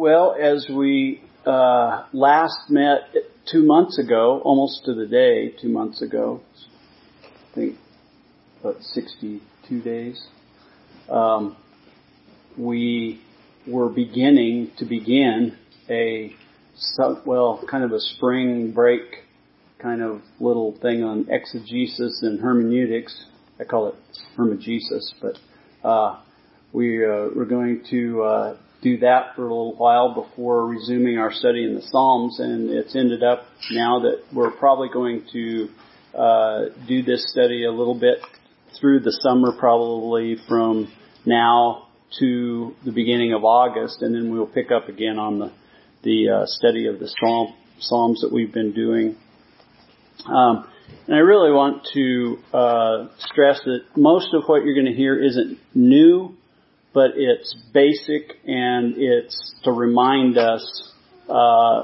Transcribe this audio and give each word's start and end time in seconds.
Well, 0.00 0.34
as 0.34 0.66
we 0.66 1.20
uh, 1.44 2.06
last 2.14 2.70
met 2.70 3.00
two 3.52 3.66
months 3.66 3.98
ago, 3.98 4.40
almost 4.42 4.86
to 4.86 4.94
the 4.94 5.06
day, 5.06 5.54
two 5.60 5.68
months 5.68 6.00
ago, 6.00 6.40
I 7.22 7.54
think 7.54 7.76
about 8.60 8.80
62 8.80 9.82
days, 9.82 10.26
um, 11.10 11.54
we 12.56 13.20
were 13.66 13.90
beginning 13.90 14.70
to 14.78 14.86
begin 14.86 15.58
a 15.90 16.34
well, 17.26 17.62
kind 17.70 17.84
of 17.84 17.92
a 17.92 18.00
spring 18.00 18.72
break 18.72 19.02
kind 19.82 20.00
of 20.00 20.22
little 20.40 20.78
thing 20.80 21.04
on 21.04 21.26
exegesis 21.28 22.20
and 22.22 22.40
hermeneutics. 22.40 23.26
I 23.60 23.64
call 23.64 23.88
it 23.88 23.96
hermegesis, 24.34 25.12
but 25.20 25.36
uh, 25.86 26.22
we 26.72 27.04
uh, 27.04 27.28
we're 27.36 27.44
going 27.44 27.84
to 27.90 28.22
uh, 28.22 28.56
do 28.82 28.98
that 28.98 29.34
for 29.34 29.42
a 29.42 29.44
little 29.44 29.76
while 29.76 30.14
before 30.14 30.66
resuming 30.66 31.18
our 31.18 31.32
study 31.32 31.64
in 31.64 31.74
the 31.74 31.82
Psalms, 31.82 32.40
and 32.40 32.70
it's 32.70 32.96
ended 32.96 33.22
up 33.22 33.44
now 33.70 34.00
that 34.00 34.22
we're 34.32 34.50
probably 34.50 34.88
going 34.92 35.26
to 35.32 35.68
uh, 36.16 36.60
do 36.88 37.02
this 37.02 37.30
study 37.30 37.64
a 37.64 37.70
little 37.70 37.98
bit 37.98 38.18
through 38.80 39.00
the 39.00 39.12
summer, 39.22 39.52
probably 39.58 40.36
from 40.48 40.90
now 41.26 41.88
to 42.18 42.74
the 42.84 42.92
beginning 42.92 43.34
of 43.34 43.44
August, 43.44 44.02
and 44.02 44.14
then 44.14 44.32
we'll 44.32 44.46
pick 44.46 44.70
up 44.70 44.88
again 44.88 45.18
on 45.18 45.38
the 45.38 45.52
the 46.02 46.30
uh, 46.30 46.46
study 46.46 46.86
of 46.86 46.98
the 46.98 47.08
Psalm, 47.20 47.54
Psalms 47.78 48.20
that 48.22 48.32
we've 48.32 48.52
been 48.52 48.72
doing. 48.72 49.16
Um, 50.26 50.66
and 51.06 51.16
I 51.16 51.20
really 51.20 51.52
want 51.52 51.86
to 51.94 52.38
uh, 52.52 53.08
stress 53.18 53.60
that 53.64 53.80
most 53.96 54.28
of 54.34 54.44
what 54.46 54.64
you're 54.64 54.74
going 54.74 54.86
to 54.86 54.96
hear 54.96 55.22
isn't 55.22 55.58
new 55.74 56.36
but 56.92 57.12
it's 57.16 57.54
basic 57.72 58.36
and 58.46 58.94
it's 58.96 59.54
to 59.64 59.72
remind 59.72 60.38
us, 60.38 60.92
uh, 61.28 61.82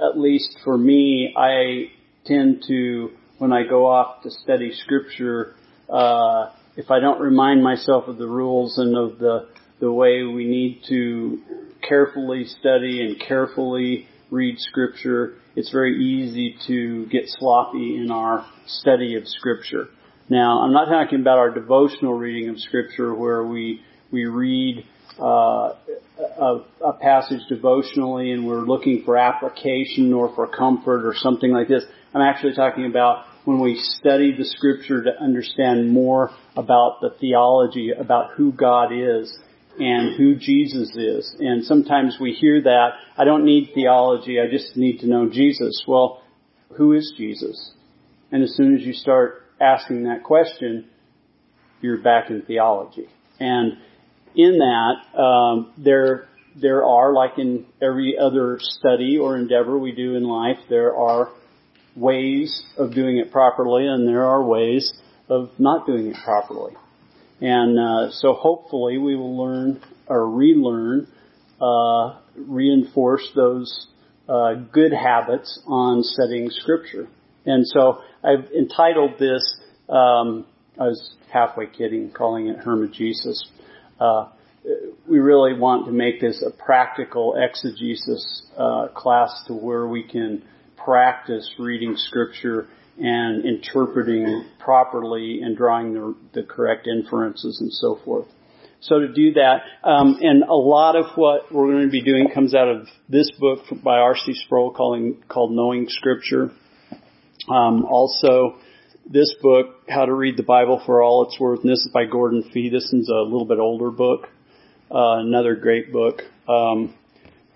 at 0.00 0.18
least 0.18 0.58
for 0.64 0.76
me, 0.76 1.34
I 1.36 1.92
tend 2.24 2.64
to, 2.68 3.10
when 3.38 3.52
I 3.52 3.62
go 3.68 3.86
off 3.86 4.22
to 4.22 4.30
study 4.30 4.72
scripture, 4.72 5.54
uh, 5.88 6.50
if 6.76 6.90
I 6.90 7.00
don't 7.00 7.20
remind 7.20 7.62
myself 7.62 8.08
of 8.08 8.18
the 8.18 8.26
rules 8.26 8.78
and 8.78 8.96
of 8.96 9.18
the, 9.18 9.48
the 9.80 9.92
way 9.92 10.22
we 10.22 10.46
need 10.46 10.82
to 10.88 11.40
carefully 11.88 12.44
study 12.44 13.02
and 13.04 13.20
carefully 13.20 14.06
read 14.30 14.58
scripture, 14.58 15.34
it's 15.56 15.70
very 15.72 16.04
easy 16.04 16.56
to 16.66 17.06
get 17.06 17.24
sloppy 17.26 17.96
in 17.96 18.10
our 18.10 18.46
study 18.66 19.16
of 19.16 19.26
scripture. 19.26 19.86
Now, 20.28 20.60
I'm 20.60 20.72
not 20.72 20.86
talking 20.86 21.20
about 21.20 21.38
our 21.38 21.50
devotional 21.50 22.14
reading 22.14 22.50
of 22.50 22.60
scripture 22.60 23.14
where 23.14 23.44
we 23.44 23.80
we 24.10 24.24
read 24.24 24.84
uh, 25.20 25.74
a, 26.18 26.60
a, 26.84 26.92
passage 27.00 27.40
devotionally 27.48 28.32
and 28.32 28.46
we're 28.46 28.60
looking 28.60 29.02
for 29.04 29.16
application 29.16 30.12
or 30.12 30.34
for 30.34 30.46
comfort 30.46 31.06
or 31.06 31.14
something 31.14 31.52
like 31.52 31.68
this. 31.68 31.84
I'm 32.14 32.22
actually 32.22 32.54
talking 32.54 32.86
about 32.86 33.24
when 33.44 33.60
we 33.60 33.80
study 33.98 34.34
the 34.36 34.44
scripture 34.44 35.02
to 35.02 35.10
understand 35.20 35.90
more 35.90 36.30
about 36.56 37.00
the 37.00 37.10
theology, 37.20 37.90
about 37.90 38.32
who 38.36 38.52
God 38.52 38.92
is 38.92 39.36
and 39.78 40.16
who 40.16 40.34
Jesus 40.36 40.94
is. 40.96 41.34
And 41.38 41.64
sometimes 41.64 42.18
we 42.20 42.32
hear 42.32 42.62
that, 42.62 42.90
I 43.16 43.24
don't 43.24 43.44
need 43.44 43.70
theology, 43.74 44.38
I 44.40 44.50
just 44.50 44.76
need 44.76 44.98
to 44.98 45.06
know 45.06 45.28
Jesus. 45.28 45.82
Well, 45.86 46.22
who 46.76 46.92
is 46.92 47.12
Jesus? 47.16 47.72
And 48.30 48.42
as 48.42 48.54
soon 48.56 48.76
as 48.76 48.82
you 48.82 48.92
start 48.92 49.44
asking 49.60 50.04
that 50.04 50.24
question, 50.24 50.88
you're 51.80 51.98
back 51.98 52.30
in 52.30 52.42
theology. 52.42 53.08
And 53.40 53.78
in 54.38 54.58
that, 54.58 55.20
um, 55.20 55.72
there 55.76 56.28
there 56.60 56.84
are, 56.84 57.12
like 57.12 57.38
in 57.38 57.66
every 57.82 58.16
other 58.18 58.58
study 58.60 59.18
or 59.18 59.36
endeavor 59.36 59.78
we 59.78 59.92
do 59.92 60.16
in 60.16 60.24
life, 60.24 60.58
there 60.68 60.96
are 60.96 61.30
ways 61.94 62.62
of 62.76 62.94
doing 62.94 63.18
it 63.18 63.30
properly, 63.30 63.86
and 63.86 64.08
there 64.08 64.24
are 64.24 64.42
ways 64.42 64.92
of 65.28 65.50
not 65.58 65.86
doing 65.86 66.08
it 66.08 66.16
properly. 66.24 66.74
And 67.40 67.78
uh, 67.78 68.12
so, 68.12 68.32
hopefully, 68.32 68.98
we 68.98 69.14
will 69.14 69.36
learn 69.36 69.80
or 70.08 70.28
relearn, 70.28 71.06
uh, 71.60 72.18
reinforce 72.36 73.28
those 73.36 73.88
uh, 74.28 74.54
good 74.54 74.92
habits 74.92 75.60
on 75.66 76.02
studying 76.02 76.50
Scripture. 76.50 77.08
And 77.44 77.66
so, 77.66 77.98
I've 78.24 78.50
entitled 78.52 79.18
this. 79.18 79.60
Um, 79.88 80.46
I 80.80 80.84
was 80.84 81.14
halfway 81.32 81.66
kidding, 81.66 82.10
calling 82.10 82.48
it 82.48 82.58
Hermegesis 82.58 83.38
uh, 84.00 84.28
we 85.08 85.18
really 85.18 85.58
want 85.58 85.86
to 85.86 85.92
make 85.92 86.20
this 86.20 86.42
a 86.46 86.50
practical 86.50 87.34
exegesis 87.36 88.46
uh, 88.56 88.88
class 88.94 89.30
to 89.46 89.54
where 89.54 89.86
we 89.86 90.02
can 90.02 90.42
practice 90.76 91.50
reading 91.58 91.94
scripture 91.96 92.68
and 92.98 93.44
interpreting 93.44 94.44
properly 94.58 95.40
and 95.42 95.56
drawing 95.56 95.94
the, 95.94 96.14
the 96.34 96.42
correct 96.42 96.86
inferences 96.86 97.60
and 97.60 97.72
so 97.72 97.98
forth. 98.04 98.26
So 98.80 99.00
to 99.00 99.12
do 99.12 99.32
that, 99.34 99.62
um, 99.82 100.18
and 100.20 100.44
a 100.44 100.54
lot 100.54 100.94
of 100.94 101.06
what 101.16 101.52
we're 101.52 101.72
going 101.72 101.86
to 101.86 101.90
be 101.90 102.02
doing 102.02 102.28
comes 102.32 102.54
out 102.54 102.68
of 102.68 102.86
this 103.08 103.30
book 103.38 103.60
by 103.82 103.98
R.C. 103.98 104.34
Sproul 104.44 104.72
calling, 104.72 105.22
called 105.28 105.52
Knowing 105.52 105.86
Scripture. 105.88 106.52
Um, 107.48 107.84
also, 107.84 108.58
this 109.10 109.34
book, 109.40 109.68
How 109.88 110.04
to 110.04 110.12
Read 110.12 110.36
the 110.36 110.42
Bible 110.42 110.82
for 110.84 111.02
All 111.02 111.24
It's 111.24 111.40
Worth, 111.40 111.60
and 111.60 111.70
this 111.70 111.78
is 111.78 111.90
by 111.92 112.04
Gordon 112.04 112.42
Fee. 112.52 112.68
This 112.68 112.92
is 112.92 113.08
a 113.08 113.22
little 113.22 113.46
bit 113.46 113.58
older 113.58 113.90
book. 113.90 114.28
Uh, 114.90 115.18
another 115.20 115.54
great 115.56 115.92
book. 115.92 116.20
Um, 116.46 116.94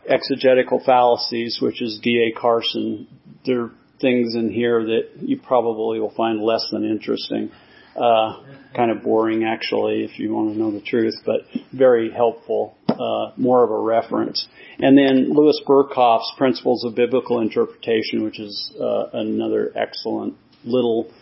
Exegetical 0.09 0.83
Fallacies, 0.85 1.59
which 1.61 1.83
is 1.83 2.01
D.A. 2.03 2.39
Carson. 2.39 3.07
There 3.45 3.65
are 3.65 3.71
things 4.01 4.35
in 4.35 4.51
here 4.51 4.83
that 4.83 5.09
you 5.21 5.39
probably 5.39 6.01
will 6.01 6.15
find 6.15 6.41
less 6.41 6.67
than 6.73 6.85
interesting. 6.85 7.51
Uh, 7.95 8.43
kind 8.75 8.91
of 8.91 9.03
boring 9.03 9.45
actually, 9.45 10.05
if 10.05 10.19
you 10.19 10.33
want 10.33 10.55
to 10.55 10.59
know 10.59 10.71
the 10.71 10.81
truth, 10.81 11.15
but 11.27 11.43
very 11.75 12.11
helpful, 12.11 12.75
uh, 12.89 13.33
more 13.37 13.63
of 13.63 13.71
a 13.71 13.79
reference. 13.79 14.49
And 14.79 14.97
then 14.97 15.35
Louis 15.35 15.61
Berkhof's 15.67 16.33
Principles 16.39 16.83
of 16.85 16.95
Biblical 16.95 17.41
Interpretation, 17.41 18.25
which 18.25 18.41
is 18.41 18.75
uh, 18.81 19.11
another 19.13 19.71
excellent 19.77 20.35
little 20.65 21.13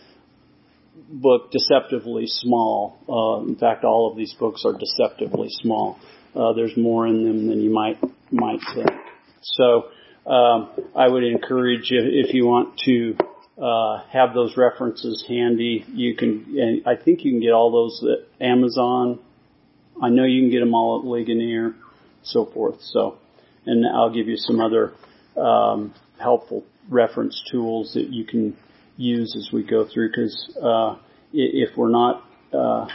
book 0.95 1.51
deceptively 1.51 2.25
small. 2.27 2.97
Uh, 3.07 3.47
in 3.47 3.55
fact, 3.55 3.83
all 3.83 4.09
of 4.09 4.17
these 4.17 4.33
books 4.33 4.63
are 4.65 4.73
deceptively 4.73 5.47
small. 5.49 5.99
Uh, 6.35 6.53
there's 6.53 6.75
more 6.77 7.07
in 7.07 7.23
them 7.23 7.47
than 7.47 7.61
you 7.61 7.69
might 7.69 8.01
might 8.31 8.59
think. 8.73 8.89
So 9.41 9.89
um, 10.25 10.69
I 10.95 11.07
would 11.07 11.23
encourage 11.23 11.91
you 11.91 12.01
if 12.03 12.33
you 12.33 12.45
want 12.45 12.77
to 12.85 13.15
uh, 13.61 14.03
have 14.11 14.33
those 14.33 14.55
references 14.55 15.25
handy. 15.27 15.83
You 15.93 16.15
can, 16.15 16.55
and 16.57 16.87
I 16.87 17.01
think 17.01 17.23
you 17.25 17.31
can 17.31 17.41
get 17.41 17.51
all 17.51 17.71
those 17.71 18.03
at 18.03 18.45
Amazon. 18.45 19.19
I 20.01 20.09
know 20.09 20.23
you 20.23 20.41
can 20.41 20.51
get 20.51 20.61
them 20.61 20.73
all 20.73 20.99
at 20.99 21.05
Ligonier, 21.05 21.75
so 22.23 22.45
forth. 22.45 22.81
So, 22.81 23.17
and 23.65 23.85
I'll 23.85 24.13
give 24.13 24.27
you 24.27 24.37
some 24.37 24.61
other 24.61 24.93
um, 25.37 25.93
helpful 26.19 26.63
reference 26.89 27.41
tools 27.51 27.93
that 27.93 28.09
you 28.09 28.25
can 28.25 28.55
use 29.01 29.35
as 29.35 29.51
we 29.51 29.63
go 29.63 29.87
through 29.91 30.09
because 30.09 30.53
uh, 30.61 30.95
if 31.33 31.75
we're 31.75 31.89
not 31.89 32.23
uh, 32.53 32.87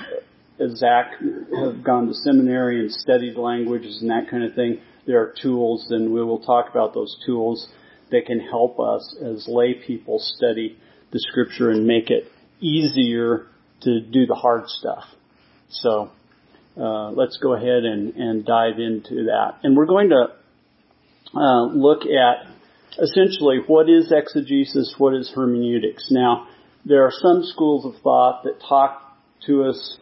as 0.58 0.76
Zach 0.78 1.12
have 1.54 1.84
gone 1.84 2.06
to 2.06 2.14
seminary 2.14 2.80
and 2.80 2.90
studied 2.90 3.36
languages 3.36 3.98
and 4.00 4.10
that 4.10 4.30
kind 4.30 4.44
of 4.44 4.54
thing, 4.54 4.80
there 5.06 5.20
are 5.20 5.34
tools, 5.40 5.86
and 5.90 6.12
we 6.12 6.24
will 6.24 6.40
talk 6.40 6.70
about 6.70 6.94
those 6.94 7.16
tools 7.26 7.68
that 8.10 8.26
can 8.26 8.40
help 8.40 8.78
us 8.80 9.16
as 9.22 9.46
lay 9.48 9.74
people 9.74 10.18
study 10.18 10.78
the 11.12 11.20
scripture 11.20 11.70
and 11.70 11.86
make 11.86 12.10
it 12.10 12.24
easier 12.60 13.46
to 13.82 14.00
do 14.00 14.26
the 14.26 14.34
hard 14.34 14.68
stuff. 14.68 15.04
So 15.68 16.10
uh, 16.76 17.10
let's 17.10 17.38
go 17.38 17.54
ahead 17.54 17.84
and, 17.84 18.14
and 18.14 18.44
dive 18.44 18.78
into 18.78 19.26
that. 19.26 19.58
And 19.62 19.76
we're 19.76 19.86
going 19.86 20.10
to 20.10 20.28
uh, 21.34 21.66
look 21.66 22.02
at 22.02 22.55
essentially 22.92 23.58
what 23.66 23.88
is 23.88 24.12
exegesis, 24.12 24.94
what 24.98 25.14
is 25.14 25.30
hermeneutics. 25.34 26.06
Now, 26.10 26.48
there 26.84 27.04
are 27.04 27.12
some 27.12 27.42
schools 27.42 27.84
of 27.84 28.00
thought 28.02 28.44
that 28.44 28.60
talk 28.60 29.02
to 29.46 29.64
us 29.64 29.98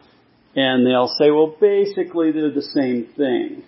and 0.55 0.85
they'll 0.85 1.13
say, 1.19 1.31
well, 1.31 1.53
basically 1.59 2.31
they're 2.31 2.51
the 2.51 2.61
same 2.61 3.07
thing. 3.17 3.63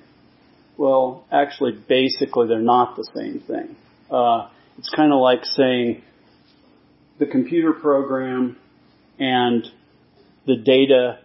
Well, 0.78 1.26
actually, 1.32 1.74
basically 1.88 2.48
they're 2.48 2.60
not 2.60 2.96
the 2.96 3.10
same 3.14 3.42
thing. 3.42 3.76
Uh, 4.10 4.48
it's 4.78 4.90
kind 4.90 5.12
of 5.12 5.20
like 5.20 5.44
saying 5.44 6.04
the 7.20 7.26
computer 7.26 7.74
program 7.74 8.58
and 9.20 9.66
the 10.46 10.56
data 10.56 11.20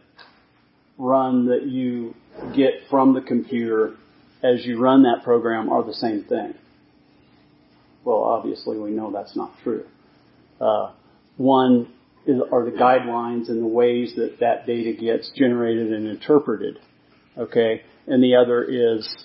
run 0.98 1.46
that 1.46 1.66
you 1.66 2.14
get 2.56 2.72
from 2.90 3.14
the 3.14 3.20
computer 3.20 3.94
as 4.42 4.64
you 4.64 4.80
run 4.80 5.02
that 5.02 5.20
program 5.22 5.68
are 5.68 5.84
the 5.84 5.94
same 5.94 6.24
thing. 6.24 6.54
Well, 8.04 8.22
obviously 8.24 8.78
we 8.78 8.90
know 8.90 9.12
that's 9.12 9.36
not 9.36 9.52
true. 9.62 9.84
Uh, 10.60 10.92
one 11.36 11.92
is, 12.26 12.40
are 12.52 12.64
the 12.64 12.72
guidelines 12.72 13.48
and 13.48 13.62
the 13.62 13.66
ways 13.66 14.14
that 14.16 14.38
that 14.40 14.66
data 14.66 14.92
gets 14.92 15.30
generated 15.36 15.92
and 15.92 16.08
interpreted. 16.08 16.78
Okay, 17.36 17.82
and 18.06 18.22
the 18.22 18.36
other 18.36 18.62
is 18.64 19.24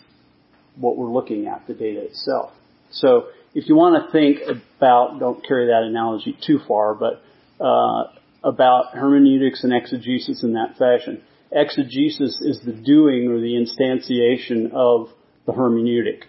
what 0.75 0.97
we're 0.97 1.11
looking 1.11 1.47
at, 1.47 1.67
the 1.67 1.73
data 1.73 2.01
itself. 2.01 2.51
So 2.91 3.27
if 3.53 3.67
you 3.67 3.75
want 3.75 4.05
to 4.05 4.11
think 4.11 4.39
about, 4.47 5.19
don't 5.19 5.45
carry 5.45 5.67
that 5.67 5.83
analogy 5.83 6.37
too 6.45 6.59
far, 6.67 6.93
but 6.93 7.21
uh, 7.59 8.03
about 8.43 8.93
hermeneutics 8.93 9.63
and 9.63 9.73
exegesis 9.73 10.43
in 10.43 10.53
that 10.53 10.77
fashion. 10.77 11.21
Exegesis 11.51 12.39
is 12.41 12.59
the 12.65 12.73
doing 12.73 13.27
or 13.29 13.39
the 13.39 13.55
instantiation 13.55 14.71
of 14.73 15.09
the 15.45 15.53
hermeneutic. 15.53 16.23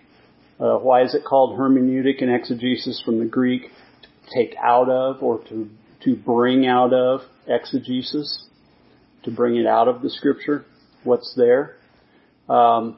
Uh, 0.60 0.76
why 0.78 1.02
is 1.02 1.14
it 1.14 1.24
called 1.24 1.58
hermeneutic 1.58 2.20
and 2.20 2.34
exegesis 2.34 3.00
from 3.04 3.18
the 3.18 3.24
Greek? 3.24 3.70
To 4.02 4.34
take 4.34 4.56
out 4.62 4.88
of 4.88 5.22
or 5.22 5.42
to 5.44 5.70
to 6.04 6.16
bring 6.16 6.66
out 6.66 6.92
of 6.92 7.20
exegesis, 7.46 8.46
to 9.24 9.30
bring 9.30 9.56
it 9.56 9.66
out 9.66 9.88
of 9.88 10.02
the 10.02 10.10
scripture, 10.10 10.64
what's 11.04 11.34
there. 11.36 11.76
Um, 12.48 12.96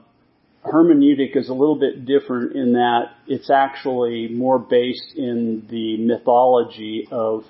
hermeneutic 0.64 1.36
is 1.36 1.48
a 1.48 1.54
little 1.54 1.78
bit 1.78 2.04
different 2.04 2.54
in 2.56 2.74
that 2.74 3.12
it's 3.26 3.50
actually 3.50 4.28
more 4.28 4.58
based 4.58 5.14
in 5.16 5.66
the 5.70 5.96
mythology 5.98 7.08
of 7.10 7.44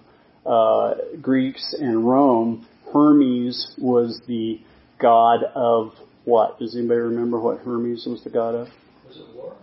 uh, 0.47 0.95
Greeks 1.21 1.75
and 1.79 2.09
Rome. 2.09 2.67
Hermes 2.93 3.75
was 3.79 4.21
the 4.27 4.61
god 5.01 5.45
of 5.55 5.93
what? 6.25 6.59
Does 6.59 6.77
anybody 6.77 7.01
remember 7.01 7.41
what 7.41 7.59
Hermes 7.59 8.07
was 8.07 8.23
the 8.23 8.31
god 8.31 8.55
of? 8.55 8.69
Was 9.07 9.17
it 9.17 9.35
war? 9.35 9.57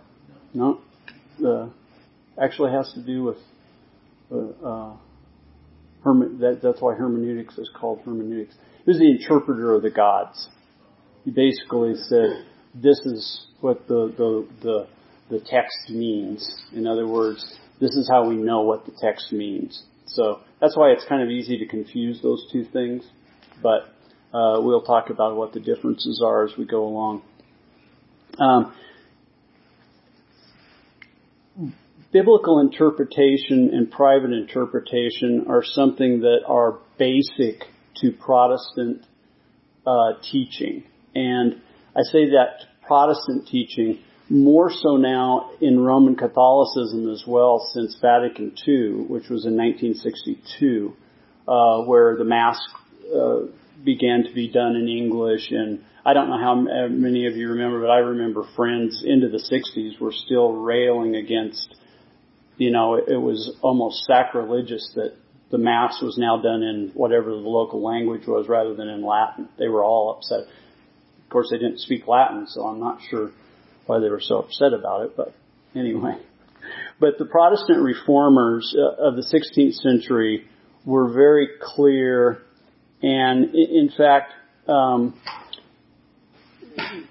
No. 0.54 0.80
No. 1.38 1.72
actually 2.40 2.72
has 2.72 2.92
to 2.94 3.02
do 3.02 3.24
with 3.24 3.36
uh, 4.30 4.66
uh, 4.66 4.96
that, 6.04 6.60
that's 6.62 6.80
why 6.80 6.94
hermeneutics 6.94 7.58
is 7.58 7.70
called 7.78 8.00
hermeneutics. 8.04 8.54
He 8.84 8.90
was 8.90 8.98
the 8.98 9.10
interpreter 9.10 9.74
of 9.74 9.82
the 9.82 9.90
gods. 9.90 10.48
He 11.24 11.30
basically 11.30 11.94
said, 11.94 12.46
"This 12.74 12.98
is 13.04 13.46
what 13.60 13.86
the 13.88 14.12
the 14.16 14.46
the, 14.62 14.86
the 15.30 15.40
text 15.40 15.90
means." 15.90 16.48
In 16.72 16.86
other 16.86 17.06
words, 17.06 17.58
this 17.80 17.90
is 17.90 18.08
how 18.10 18.28
we 18.28 18.36
know 18.36 18.62
what 18.62 18.86
the 18.86 18.92
text 19.00 19.32
means. 19.32 19.84
So 20.06 20.40
that's 20.60 20.76
why 20.76 20.90
it's 20.90 21.04
kind 21.04 21.22
of 21.22 21.28
easy 21.28 21.58
to 21.58 21.66
confuse 21.66 22.22
those 22.22 22.48
two 22.50 22.64
things. 22.64 23.04
But 23.62 23.92
uh, 24.32 24.60
we'll 24.60 24.82
talk 24.82 25.10
about 25.10 25.36
what 25.36 25.52
the 25.52 25.60
differences 25.60 26.22
are 26.24 26.44
as 26.44 26.56
we 26.56 26.64
go 26.64 26.86
along. 26.86 27.22
Um, 28.38 28.74
biblical 32.12 32.60
interpretation 32.60 33.70
and 33.72 33.90
private 33.90 34.32
interpretation 34.32 35.46
are 35.48 35.62
something 35.62 36.20
that 36.20 36.40
are 36.46 36.78
basic 36.98 37.64
to 37.96 38.12
Protestant 38.12 39.04
uh, 39.86 40.14
teaching. 40.22 40.84
And 41.14 41.60
I 41.96 42.02
say 42.02 42.30
that 42.30 42.64
Protestant 42.86 43.48
teaching 43.48 43.98
more 44.30 44.70
so 44.70 44.96
now 44.96 45.50
in 45.60 45.80
Roman 45.80 46.14
Catholicism 46.14 47.10
as 47.10 47.24
well 47.26 47.66
since 47.72 47.96
Vatican 48.00 48.54
II, 48.66 49.06
which 49.08 49.28
was 49.28 49.46
in 49.46 49.56
1962, 49.56 50.94
uh, 51.46 51.82
where 51.82 52.16
the 52.16 52.24
Mass 52.24 52.58
uh, 53.14 53.40
began 53.84 54.24
to 54.24 54.34
be 54.34 54.50
done 54.50 54.76
in 54.76 54.88
English. 54.88 55.50
And 55.50 55.82
I 56.04 56.12
don't 56.12 56.28
know 56.28 56.38
how 56.38 56.54
many 56.88 57.26
of 57.26 57.36
you 57.36 57.50
remember, 57.50 57.80
but 57.80 57.90
I 57.90 57.98
remember 57.98 58.44
friends 58.54 59.02
into 59.04 59.28
the 59.28 59.38
60s 59.38 59.98
were 59.98 60.12
still 60.12 60.52
railing 60.52 61.16
against 61.16 61.74
you 62.58 62.70
know, 62.70 62.96
it, 62.96 63.04
it 63.08 63.16
was 63.16 63.56
almost 63.62 64.04
sacrilegious 64.04 64.92
that 64.94 65.14
the 65.50 65.58
mass 65.58 66.00
was 66.02 66.18
now 66.18 66.40
done 66.40 66.62
in 66.62 66.90
whatever 66.94 67.30
the 67.30 67.36
local 67.36 67.82
language 67.82 68.26
was 68.26 68.48
rather 68.48 68.74
than 68.74 68.88
in 68.88 69.04
Latin. 69.04 69.48
They 69.58 69.68
were 69.68 69.82
all 69.82 70.16
upset. 70.16 70.40
Of 70.40 71.30
course, 71.30 71.48
they 71.50 71.58
didn't 71.58 71.80
speak 71.80 72.06
Latin, 72.06 72.46
so 72.46 72.66
I'm 72.66 72.80
not 72.80 73.00
sure 73.08 73.30
why 73.86 74.00
they 74.00 74.10
were 74.10 74.20
so 74.20 74.40
upset 74.40 74.74
about 74.74 75.06
it, 75.06 75.16
but 75.16 75.34
anyway. 75.74 76.18
But 77.00 77.18
the 77.18 77.24
Protestant 77.24 77.80
reformers 77.80 78.74
uh, 78.76 79.08
of 79.08 79.16
the 79.16 79.22
16th 79.22 79.74
century 79.74 80.46
were 80.84 81.12
very 81.12 81.48
clear, 81.62 82.42
and 83.02 83.54
in 83.54 83.90
fact, 83.96 84.32
um, 84.68 85.18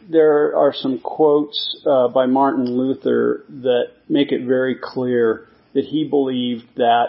there 0.10 0.56
are 0.56 0.74
some 0.74 1.00
quotes 1.00 1.86
uh, 1.86 2.08
by 2.10 2.26
Martin 2.26 2.66
Luther 2.66 3.44
that 3.50 3.88
make 4.08 4.32
it 4.32 4.46
very 4.46 4.78
clear 4.82 5.48
that 5.74 5.86
he 5.86 6.08
believed 6.10 6.66
that 6.76 7.08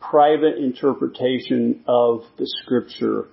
private 0.00 0.58
interpretation 0.58 1.84
of 1.86 2.24
the 2.38 2.46
scripture 2.62 3.26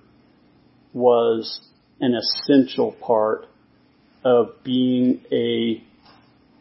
was 0.92 1.60
an 2.00 2.14
essential 2.14 2.92
part 2.92 3.46
of 4.24 4.62
being 4.62 5.20
a 5.32 5.82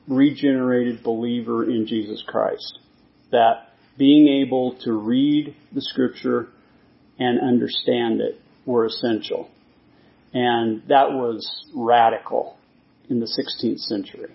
regenerated 0.07 1.03
believer 1.03 1.63
in 1.63 1.85
Jesus 1.85 2.23
Christ. 2.25 2.79
That 3.31 3.69
being 3.97 4.45
able 4.45 4.77
to 4.83 4.93
read 4.93 5.55
the 5.73 5.81
scripture 5.81 6.47
and 7.19 7.39
understand 7.39 8.21
it 8.21 8.39
were 8.65 8.85
essential. 8.85 9.49
And 10.33 10.83
that 10.89 11.11
was 11.11 11.65
radical 11.75 12.57
in 13.09 13.19
the 13.19 13.25
16th 13.25 13.79
century. 13.79 14.31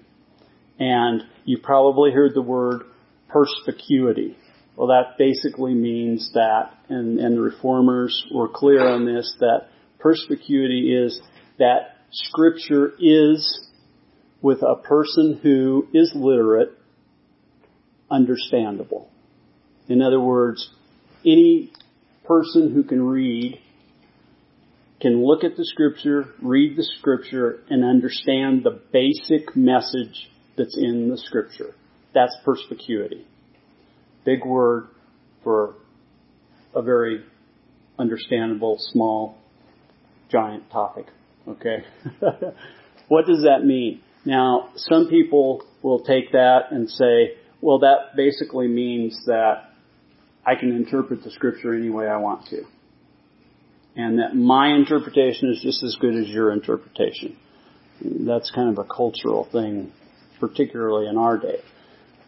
And 0.78 1.22
you 1.44 1.58
probably 1.58 2.12
heard 2.12 2.34
the 2.34 2.42
word 2.42 2.82
perspicuity. 3.28 4.36
Well, 4.76 4.88
that 4.88 5.18
basically 5.18 5.74
means 5.74 6.32
that, 6.34 6.70
and, 6.88 7.18
and 7.18 7.36
the 7.36 7.42
reformers 7.42 8.26
were 8.34 8.48
clear 8.48 8.86
on 8.86 9.04
this, 9.04 9.36
that 9.40 9.68
perspicuity 9.98 10.94
is 10.94 11.20
that 11.58 11.96
scripture 12.10 12.92
is, 12.98 13.68
with 14.40 14.62
a 14.62 14.76
person 14.76 15.38
who 15.42 15.86
is 15.92 16.12
literate, 16.14 16.72
understandable. 18.10 19.10
In 19.88 20.02
other 20.02 20.20
words, 20.20 20.70
any 21.24 21.72
person 22.24 22.72
who 22.72 22.82
can 22.82 23.02
read 23.02 23.60
can 25.02 25.26
look 25.26 25.42
at 25.42 25.56
the 25.56 25.64
scripture, 25.64 26.26
read 26.40 26.76
the 26.76 26.84
scripture, 26.98 27.58
and 27.68 27.84
understand 27.84 28.62
the 28.62 28.80
basic 28.92 29.54
message 29.56 30.30
that's 30.56 30.78
in 30.78 31.10
the 31.10 31.18
scripture. 31.18 31.74
That's 32.14 32.34
perspicuity. 32.44 33.26
Big 34.24 34.46
word 34.46 34.86
for 35.42 35.74
a 36.74 36.82
very 36.82 37.24
understandable, 37.98 38.76
small, 38.78 39.38
giant 40.30 40.70
topic. 40.70 41.06
Okay? 41.48 41.78
what 43.08 43.26
does 43.26 43.42
that 43.42 43.64
mean? 43.64 44.00
Now, 44.24 44.68
some 44.76 45.08
people 45.08 45.64
will 45.82 46.04
take 46.04 46.30
that 46.30 46.66
and 46.70 46.88
say, 46.88 47.38
well, 47.60 47.80
that 47.80 48.14
basically 48.16 48.68
means 48.68 49.20
that 49.26 49.70
I 50.46 50.54
can 50.54 50.70
interpret 50.70 51.24
the 51.24 51.32
scripture 51.32 51.74
any 51.74 51.90
way 51.90 52.06
I 52.06 52.18
want 52.18 52.46
to 52.50 52.62
and 53.96 54.18
that 54.18 54.34
my 54.34 54.74
interpretation 54.74 55.50
is 55.50 55.60
just 55.62 55.82
as 55.82 55.96
good 56.00 56.14
as 56.14 56.28
your 56.28 56.52
interpretation. 56.52 57.36
That's 58.00 58.50
kind 58.50 58.70
of 58.70 58.84
a 58.84 58.88
cultural 58.88 59.44
thing, 59.50 59.92
particularly 60.40 61.08
in 61.08 61.18
our 61.18 61.38
day. 61.38 61.60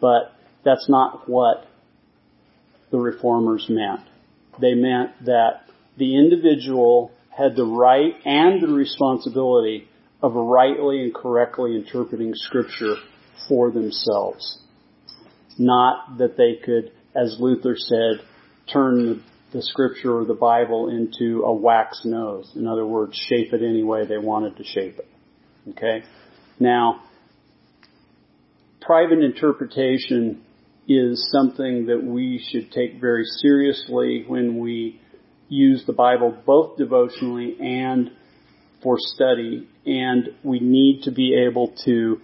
But 0.01 0.33
that's 0.65 0.89
not 0.89 1.29
what 1.29 1.67
the 2.91 2.99
reformers 2.99 3.67
meant. 3.69 4.01
They 4.61 4.75
meant 4.75 5.25
that 5.25 5.63
the 5.97 6.17
individual 6.17 7.13
had 7.37 7.57
the 7.57 7.65
right 7.65 8.15
and 8.25 8.63
the 8.63 8.73
responsibility 8.73 9.89
of 10.23 10.35
rightly 10.35 11.03
and 11.03 11.15
correctly 11.15 11.75
interpreting 11.75 12.33
scripture 12.35 12.97
for 13.49 13.71
themselves. 13.71 14.59
Not 15.59 16.19
that 16.19 16.37
they 16.37 16.57
could, 16.65 16.93
as 17.15 17.37
Luther 17.39 17.77
said, 17.77 18.25
turn 18.73 19.23
the 19.55 19.63
scripture 19.63 20.19
or 20.19 20.25
the 20.25 20.35
Bible 20.35 20.91
into 20.91 21.45
a 21.45 21.53
wax 21.53 22.03
nose. 22.05 22.51
In 22.57 22.67
other 22.67 22.85
words, 22.85 23.17
shape 23.29 23.53
it 23.53 23.63
any 23.63 23.85
way 23.85 24.05
they 24.05 24.19
wanted 24.19 24.57
to 24.57 24.65
shape 24.65 24.99
it. 24.99 25.09
Okay? 25.71 26.03
Now, 26.59 27.05
private 28.81 29.21
interpretation 29.21 30.43
is 30.89 31.31
something 31.33 31.87
that 31.87 32.03
we 32.03 32.45
should 32.51 32.73
take 32.73 33.01
very 33.01 33.25
seriously 33.25 34.25
when 34.27 34.59
we 34.59 35.01
use 35.49 35.85
the 35.87 35.93
Bible 35.93 36.37
both 36.45 36.77
devotionally 36.77 37.57
and 37.61 38.11
for 38.83 38.97
study, 38.99 39.69
and 39.87 40.31
we 40.43 40.59
need 40.59 41.05
to 41.05 41.13
be 41.13 41.47
able 41.49 41.75
to 41.85 42.21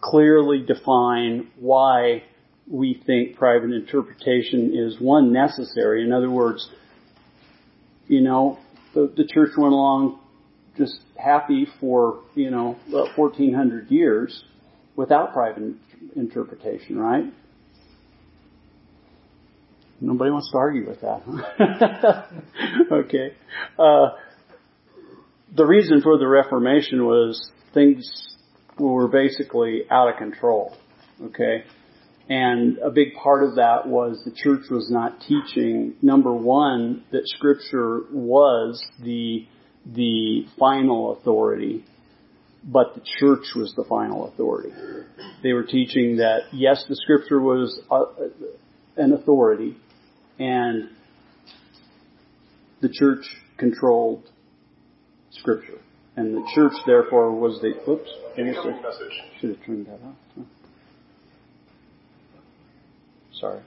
clearly 0.00 0.64
define 0.66 1.48
why 1.58 2.24
we 2.66 3.00
think 3.06 3.36
private 3.36 3.72
interpretation 3.72 4.72
is 4.74 5.00
one 5.00 5.32
necessary. 5.32 6.04
In 6.04 6.12
other 6.12 6.30
words, 6.30 6.68
you 8.06 8.20
know, 8.20 8.58
the, 8.94 9.12
the 9.16 9.26
church 9.26 9.50
went 9.56 9.72
along 9.72 10.20
just 10.76 11.00
happy 11.16 11.66
for, 11.80 12.20
you 12.34 12.50
know, 12.50 12.78
1400 13.16 13.90
years 13.90 14.44
without 14.96 15.32
private 15.32 15.74
interpretation, 16.16 16.98
right? 16.98 17.24
Nobody 20.00 20.30
wants 20.30 20.50
to 20.50 20.58
argue 20.58 20.88
with 20.88 21.00
that. 21.02 22.26
okay. 22.92 23.34
Uh, 23.78 24.08
the 25.54 25.64
reason 25.64 26.00
for 26.02 26.18
the 26.18 26.26
Reformation 26.26 27.06
was 27.06 27.52
things 27.72 28.10
were 28.78 29.06
basically 29.06 29.82
out 29.90 30.08
of 30.08 30.16
control. 30.16 30.76
Okay? 31.22 31.64
And 32.28 32.78
a 32.78 32.90
big 32.90 33.14
part 33.14 33.42
of 33.42 33.56
that 33.56 33.86
was 33.86 34.22
the 34.24 34.30
church 34.30 34.70
was 34.70 34.88
not 34.90 35.20
teaching, 35.20 35.94
number 36.02 36.32
one, 36.32 37.04
that 37.10 37.22
scripture 37.26 38.02
was 38.12 38.82
the, 39.02 39.46
the 39.84 40.46
final 40.58 41.16
authority, 41.16 41.84
but 42.64 42.94
the 42.94 43.02
church 43.18 43.46
was 43.56 43.74
the 43.76 43.84
final 43.84 44.28
authority. 44.28 44.70
They 45.42 45.52
were 45.52 45.64
teaching 45.64 46.16
that 46.18 46.42
yes, 46.52 46.84
the 46.88 46.94
scripture 46.94 47.40
was 47.40 47.80
uh, 47.90 48.04
an 48.96 49.12
authority, 49.12 49.76
and 50.38 50.90
the 52.80 52.88
church 52.88 53.24
controlled 53.56 54.28
scripture. 55.30 55.80
And 56.16 56.36
the 56.36 56.46
church 56.54 56.74
therefore 56.86 57.32
was 57.32 57.60
the, 57.62 57.72
oops, 57.90 58.08
should 59.40 59.50
have 59.50 59.64
turned 59.64 59.86
that 59.86 60.00
off. 60.04 60.46
Sorry. 63.42 63.60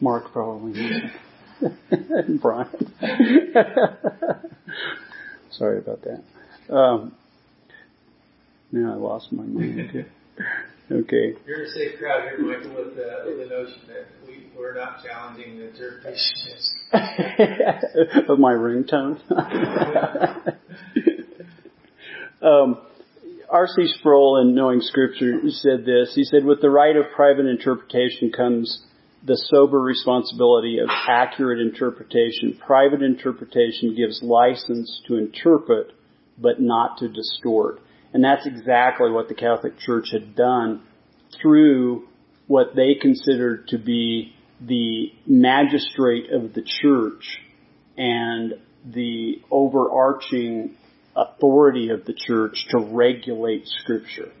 Mark 0.00 0.32
probably 0.32 0.72
and 1.90 2.40
Brian. 2.40 2.92
Sorry 5.50 5.76
about 5.78 6.00
that. 6.00 6.74
Um, 6.74 7.14
now 8.72 8.92
I 8.94 8.96
lost 8.96 9.32
my 9.32 9.42
mind 9.44 9.90
too. 9.92 10.04
Okay. 10.90 11.34
You're 11.46 11.62
in 11.62 11.68
a 11.68 11.72
safe 11.72 11.98
crowd 11.98 12.22
here, 12.24 12.38
Michael, 12.38 12.74
with 12.74 12.96
the, 12.96 13.22
with 13.24 13.38
the 13.38 13.46
notion 13.46 13.80
that 13.86 14.08
we, 14.26 14.48
we're 14.58 14.74
not 14.74 15.02
challenging 15.02 15.56
the 15.56 15.68
interpretation 15.68 16.52
of 18.28 18.38
my 18.38 18.52
ringtone. 18.52 19.18
um, 22.42 22.78
R.C. 23.52 23.86
Sproul, 23.98 24.40
in 24.40 24.54
Knowing 24.54 24.80
Scripture, 24.80 25.38
said 25.48 25.84
this. 25.84 26.14
He 26.14 26.24
said, 26.24 26.42
with 26.42 26.62
the 26.62 26.70
right 26.70 26.96
of 26.96 27.12
private 27.14 27.44
interpretation 27.44 28.32
comes 28.32 28.82
the 29.22 29.36
sober 29.36 29.78
responsibility 29.78 30.78
of 30.78 30.88
accurate 30.88 31.60
interpretation. 31.60 32.58
Private 32.66 33.02
interpretation 33.02 33.94
gives 33.94 34.22
license 34.22 35.02
to 35.06 35.18
interpret, 35.18 35.92
but 36.38 36.62
not 36.62 36.96
to 36.98 37.08
distort. 37.08 37.80
And 38.14 38.24
that's 38.24 38.46
exactly 38.46 39.10
what 39.10 39.28
the 39.28 39.34
Catholic 39.34 39.78
Church 39.78 40.08
had 40.12 40.34
done 40.34 40.82
through 41.42 42.08
what 42.46 42.74
they 42.74 42.94
considered 43.00 43.68
to 43.68 43.76
be 43.76 44.34
the 44.62 45.12
magisterium 45.26 46.46
of 46.46 46.54
the 46.54 46.64
church 46.80 47.38
and 47.98 48.54
the 48.86 49.42
overarching 49.50 50.74
authority 51.16 51.90
of 51.90 52.04
the 52.04 52.14
church 52.14 52.66
to 52.70 52.78
regulate 52.78 53.66
scripture. 53.66 54.32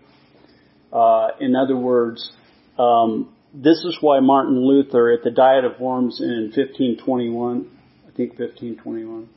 Uh, 0.92 1.28
in 1.40 1.54
other 1.56 1.76
words, 1.76 2.32
um, 2.78 3.34
this 3.54 3.84
is 3.84 3.98
why 4.00 4.20
Martin 4.20 4.58
Luther 4.66 5.10
at 5.12 5.22
the 5.22 5.30
Diet 5.30 5.64
of 5.64 5.78
Worms 5.80 6.20
in 6.20 6.52
1521, 6.54 7.68
I 8.08 8.16
think 8.16 8.38
1521, 8.38 9.28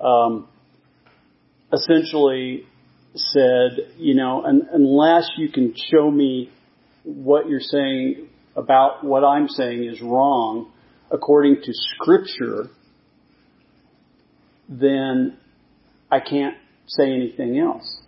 um, 0.00 0.48
essentially 1.72 2.66
said, 3.14 3.94
you 3.98 4.14
know, 4.14 4.44
un- 4.44 4.68
unless 4.72 5.30
you 5.36 5.48
can 5.50 5.74
show 5.92 6.10
me 6.10 6.50
what 7.04 7.48
you're 7.48 7.60
saying 7.60 8.28
about 8.56 9.04
what 9.04 9.24
I'm 9.24 9.48
saying 9.48 9.84
is 9.84 10.00
wrong 10.00 10.72
according 11.10 11.62
to 11.62 11.72
scripture, 11.72 12.68
then 14.68 15.36
I 16.10 16.20
can't 16.20 16.56
say 16.86 17.12
anything 17.12 17.58
else. 17.58 18.00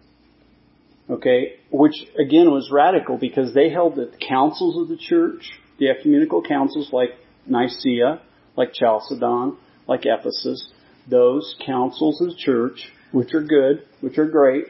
Okay, 1.09 1.57
which 1.71 1.95
again 2.19 2.51
was 2.51 2.71
radical 2.73 3.19
because 3.19 3.53
they 3.53 3.69
held 3.69 3.97
that 3.97 4.13
the 4.13 4.27
councils 4.27 4.81
of 4.81 4.89
the 4.89 4.97
church, 4.97 5.51
the 5.79 5.91
ecumenical 5.91 6.43
councils 6.43 6.89
like 6.93 7.11
Nicaea, 7.47 8.23
like 8.57 8.73
Chalcedon, 8.73 9.59
like 9.87 10.07
Ephesus, 10.07 10.71
those 11.09 11.57
councils 11.65 12.21
of 12.23 12.29
the 12.29 12.37
church, 12.37 12.91
which 13.13 13.35
are 13.35 13.43
good, 13.43 13.85
which 14.01 14.17
are 14.17 14.27
great, 14.27 14.65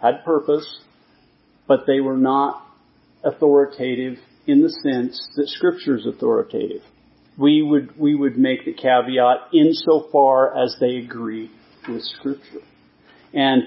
had 0.00 0.24
purpose, 0.24 0.80
but 1.68 1.80
they 1.86 2.00
were 2.00 2.16
not 2.16 2.66
authoritative 3.22 4.18
in 4.46 4.62
the 4.62 4.70
sense 4.70 5.28
that 5.36 5.48
scripture 5.48 5.96
is 5.96 6.06
authoritative. 6.06 6.82
We 7.36 7.62
would, 7.62 7.98
we 7.98 8.14
would 8.14 8.38
make 8.38 8.64
the 8.64 8.72
caveat 8.72 9.52
insofar 9.52 10.56
as 10.56 10.76
they 10.80 10.96
agree 10.96 11.50
with 11.88 12.02
scripture. 12.02 12.60
And 13.34 13.64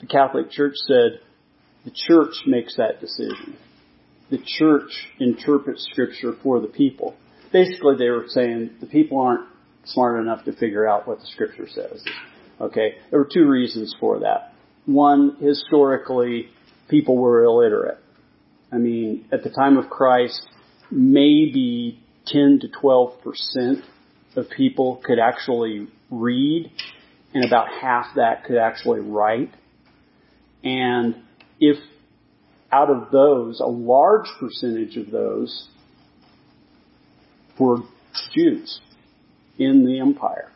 the 0.00 0.06
Catholic 0.06 0.50
Church 0.50 0.74
said 0.86 1.20
the 1.84 1.90
church 1.94 2.34
makes 2.46 2.76
that 2.76 3.00
decision. 3.00 3.56
The 4.30 4.38
church 4.44 5.08
interprets 5.18 5.88
scripture 5.90 6.34
for 6.42 6.60
the 6.60 6.68
people. 6.68 7.16
Basically 7.50 7.96
they 7.96 8.10
were 8.10 8.26
saying 8.28 8.70
the 8.80 8.86
people 8.86 9.20
aren't 9.20 9.48
smart 9.84 10.20
enough 10.20 10.44
to 10.44 10.52
figure 10.52 10.86
out 10.86 11.08
what 11.08 11.20
the 11.20 11.26
scripture 11.26 11.66
says. 11.66 12.04
Okay? 12.60 12.96
There 13.10 13.18
were 13.18 13.28
two 13.32 13.48
reasons 13.48 13.96
for 13.98 14.20
that. 14.20 14.52
One, 14.84 15.36
historically, 15.40 16.48
people 16.88 17.16
were 17.16 17.42
illiterate. 17.44 17.98
I 18.70 18.76
mean, 18.76 19.26
at 19.32 19.42
the 19.42 19.50
time 19.50 19.78
of 19.78 19.88
Christ, 19.88 20.42
maybe 20.90 22.00
10 22.26 22.60
to 22.60 22.68
12% 22.68 23.82
of 24.36 24.50
people 24.50 25.00
could 25.04 25.18
actually 25.18 25.88
read 26.10 26.70
and 27.34 27.44
about 27.44 27.68
half 27.80 28.06
that 28.16 28.44
could 28.44 28.56
actually 28.56 29.00
write. 29.00 29.50
And 30.64 31.16
if 31.60 31.78
out 32.70 32.90
of 32.90 33.10
those, 33.10 33.60
a 33.60 33.66
large 33.66 34.26
percentage 34.38 34.96
of 34.96 35.10
those 35.10 35.68
were 37.58 37.78
Jews 38.34 38.80
in 39.58 39.84
the 39.84 40.00
empire. 40.00 40.50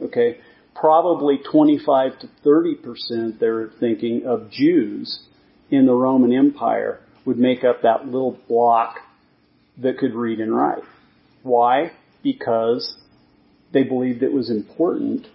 Okay? 0.00 0.38
Probably 0.74 1.38
25 1.50 2.18
to 2.20 2.28
30% 2.44 3.38
they're 3.38 3.70
thinking 3.80 4.26
of 4.26 4.50
Jews 4.50 5.20
in 5.70 5.86
the 5.86 5.94
Roman 5.94 6.32
Empire 6.32 7.00
would 7.24 7.38
make 7.38 7.64
up 7.64 7.82
that 7.82 8.06
little 8.06 8.38
block 8.48 8.98
that 9.78 9.98
could 9.98 10.14
read 10.14 10.40
and 10.40 10.54
write. 10.54 10.82
Why? 11.42 11.92
Because 12.22 12.96
they 13.72 13.82
believed 13.82 14.22
it 14.22 14.32
was 14.32 14.50
important 14.50 15.26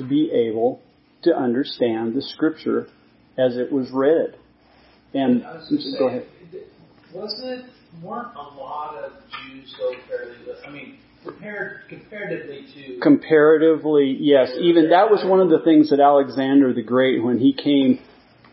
to 0.00 0.08
be 0.08 0.30
able 0.32 0.80
to 1.22 1.36
understand 1.36 2.14
the 2.14 2.22
scripture 2.22 2.88
as 3.38 3.56
it 3.56 3.70
was 3.70 3.90
read. 3.92 4.36
And 5.12 5.42
go 5.98 6.08
ahead. 6.08 6.26
Wasn't 7.12 7.44
it 7.44 7.64
weren't 8.02 8.34
a 8.34 8.54
lot 8.56 8.96
of 8.96 9.12
Jews 9.30 9.74
so 9.78 9.92
fairly? 10.08 10.36
I 10.66 10.70
mean, 10.70 10.98
compared 11.24 11.80
comparatively 11.88 12.66
to 12.74 13.00
comparatively, 13.00 14.16
yes. 14.20 14.50
Even 14.60 14.90
that 14.90 15.10
was 15.10 15.24
one 15.28 15.40
of 15.40 15.50
the 15.50 15.60
things 15.64 15.90
that 15.90 16.00
Alexander 16.00 16.72
the 16.72 16.82
Great, 16.82 17.22
when 17.22 17.38
he 17.38 17.52
came 17.52 17.98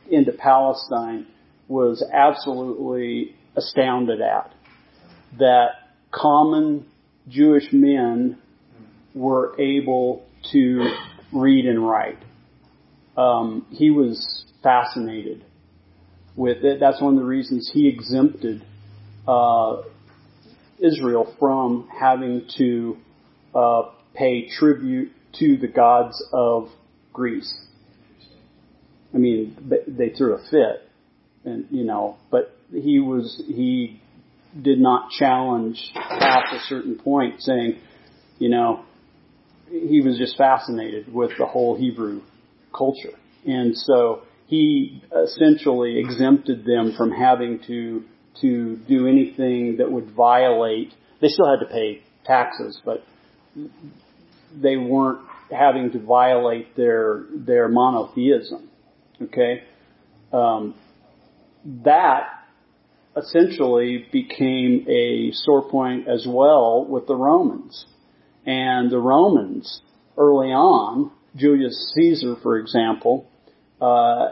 into 0.10 0.32
Palestine, 0.32 1.28
was 1.68 2.04
absolutely 2.14 3.36
astounded 3.56 4.22
at 4.22 4.54
that 5.40 5.70
common 6.12 6.86
Jewish 7.30 7.72
men 7.72 8.38
were 9.14 9.60
able 9.60 10.26
to 10.52 10.90
read 11.32 11.66
and 11.66 11.88
write. 11.88 12.20
Um, 13.16 13.66
he 13.72 13.92
was 13.92 14.46
fascinated 14.64 15.44
with 16.36 16.64
it. 16.64 16.80
That's 16.80 17.02
one 17.02 17.14
of 17.16 17.20
the 17.20 17.26
reasons 17.26 17.70
he 17.74 17.88
exempted 17.88 18.64
uh, 19.28 19.82
Israel 20.80 21.36
from 21.40 21.90
having 22.00 22.48
to 22.58 22.98
uh, 23.56 23.84
pay 24.14 24.48
tribute 24.50 25.12
to 25.40 25.58
the 25.58 25.68
gods 25.68 26.24
of 26.32 26.70
Greece. 27.14 27.54
I 29.14 29.18
mean, 29.18 29.58
they 29.88 30.10
threw 30.10 30.36
a 30.36 30.50
fit, 30.50 30.90
and 31.44 31.66
you 31.72 31.84
know, 31.84 32.18
but 32.30 32.56
he 32.72 33.00
was 33.00 33.42
he 33.48 34.02
did 34.60 34.80
not 34.80 35.12
challenge 35.12 35.92
past 35.94 36.54
a 36.54 36.60
certain 36.68 37.00
point, 37.00 37.42
saying, 37.42 37.80
you 38.38 38.50
know, 38.50 38.84
he 39.70 40.02
was 40.02 40.18
just 40.18 40.38
fascinated 40.38 41.14
with 41.14 41.32
the 41.38 41.46
whole 41.46 41.78
Hebrew 41.78 42.22
culture. 42.76 43.18
And 43.46 43.76
so 43.76 44.24
he 44.48 45.04
essentially 45.26 46.00
exempted 46.00 46.66
them 46.66 46.94
from 46.98 47.12
having 47.12 47.60
to, 47.68 48.04
to 48.42 48.78
do 48.88 49.08
anything 49.08 49.78
that 49.78 49.92
would 49.92 50.12
violate, 50.12 50.94
they 51.22 51.28
still 51.28 51.50
had 51.50 51.66
to 51.66 51.72
pay 51.72 52.02
taxes, 52.26 52.82
but 52.86 53.04
they 54.56 54.78
weren't 54.78 55.22
having 55.52 55.92
to 55.92 56.00
violate 56.00 56.76
their, 56.76 57.26
their 57.34 57.68
monotheism. 57.68 58.70
Okay? 59.22 59.64
Um, 60.32 60.76
that 61.84 62.30
essentially 63.16 64.06
became 64.12 64.86
a 64.88 65.32
sore 65.34 65.70
point 65.70 66.08
as 66.08 66.26
well 66.30 66.86
with 66.86 67.08
the 67.08 67.16
Romans. 67.16 67.86
And 68.48 68.90
the 68.90 68.98
Romans, 68.98 69.82
early 70.18 70.48
on, 70.48 71.12
Julius 71.36 71.94
Caesar, 71.96 72.38
for 72.42 72.58
example, 72.58 73.28
uh, 73.82 74.30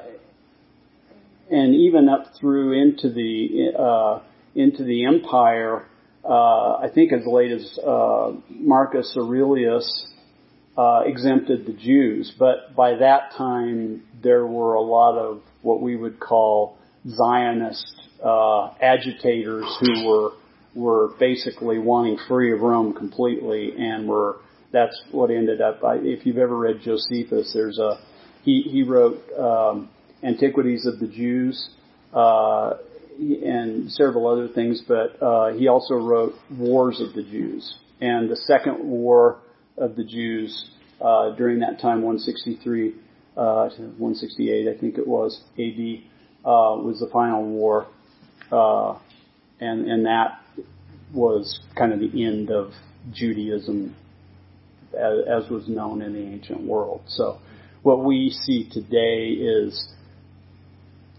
and 1.52 1.76
even 1.76 2.08
up 2.08 2.28
through 2.40 2.82
into 2.82 3.12
the 3.12 3.74
uh, 3.78 4.24
into 4.56 4.84
the 4.86 5.06
empire, 5.06 5.86
uh, 6.24 6.78
I 6.78 6.90
think 6.96 7.12
as 7.12 7.26
late 7.28 7.52
as 7.52 7.78
uh, 7.86 8.32
Marcus 8.50 9.16
Aurelius 9.18 10.08
uh, 10.78 11.02
exempted 11.06 11.66
the 11.66 11.74
Jews, 11.74 12.34
but 12.40 12.74
by 12.74 12.96
that 12.96 13.34
time 13.38 14.04
there 14.24 14.48
were 14.48 14.76
a 14.76 14.82
lot 14.82 15.18
of 15.18 15.42
what 15.62 15.82
we 15.82 15.98
would 15.98 16.20
call 16.20 16.78
Zionist 17.08 17.94
uh, 18.24 18.74
agitators 18.82 19.66
who 19.82 20.08
were 20.08 20.32
were 20.76 21.14
basically 21.20 21.80
wanting 21.80 22.18
free 22.28 22.54
of 22.54 22.60
Rome 22.62 22.94
completely, 22.94 23.74
and 23.78 24.08
were 24.08 24.38
that's 24.72 25.02
what 25.12 25.32
ended 25.32 25.62
up. 25.62 25.84
I, 25.84 25.96
if 25.96 26.26
you've 26.26 26.38
ever 26.38 26.56
read 26.56 26.82
Josephus, 26.82 27.52
there's 27.54 27.80
a 27.80 28.00
he 28.44 28.62
he 28.62 28.84
wrote 28.84 29.20
um, 29.40 29.90
Antiquities 30.24 30.86
of 30.86 31.00
the 31.00 31.08
Jews. 31.08 31.70
Uh, 32.14 32.78
and 33.18 33.90
several 33.92 34.28
other 34.28 34.48
things, 34.48 34.82
but 34.88 35.22
uh, 35.22 35.54
he 35.54 35.68
also 35.68 35.96
wrote 35.96 36.34
Wars 36.52 37.00
of 37.00 37.14
the 37.14 37.24
Jews. 37.24 37.78
And 38.02 38.30
the 38.30 38.36
second 38.36 38.80
war 38.84 39.40
of 39.78 39.96
the 39.96 40.04
Jews 40.04 40.70
uh, 41.02 41.36
during 41.36 41.60
that 41.60 41.80
time, 41.80 42.02
163 42.02 42.94
uh, 43.38 43.70
to 43.70 43.82
168, 43.98 44.68
I 44.68 44.80
think 44.80 44.98
it 44.98 45.08
was 45.08 45.42
AD, 45.54 46.04
uh, 46.44 46.80
was 46.84 47.00
the 47.00 47.10
final 47.12 47.44
war, 47.44 47.88
uh, 48.52 48.98
and 49.60 49.90
and 49.90 50.06
that 50.06 50.40
was 51.16 51.60
kind 51.76 51.94
of 51.94 52.00
the 52.00 52.26
end 52.26 52.52
of 52.52 52.72
Judaism 53.12 53.96
as, 54.94 55.44
as 55.44 55.50
was 55.50 55.68
known 55.68 56.02
in 56.02 56.14
the 56.14 56.20
ancient 56.20 56.62
world. 56.62 57.02
So 57.08 57.40
what 57.84 58.04
we 58.04 58.30
see 58.30 58.70
today 58.72 59.30
is 59.30 59.88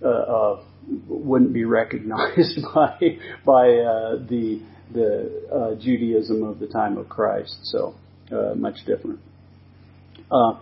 uh, 0.03 0.09
uh, 0.09 0.65
wouldn't 1.09 1.53
be 1.53 1.65
recognized 1.81 2.61
by 2.75 3.19
by 3.45 3.69
uh, 3.71 4.17
the 4.29 4.63
the 4.93 5.49
uh, 5.53 5.75
Judaism 5.81 6.43
of 6.45 6.59
the 6.59 6.67
time 6.67 6.97
of 6.97 7.09
Christ. 7.09 7.57
So 7.65 7.95
uh, 8.31 8.55
much 8.55 8.85
different. 8.87 9.21
Uh, 10.31 10.59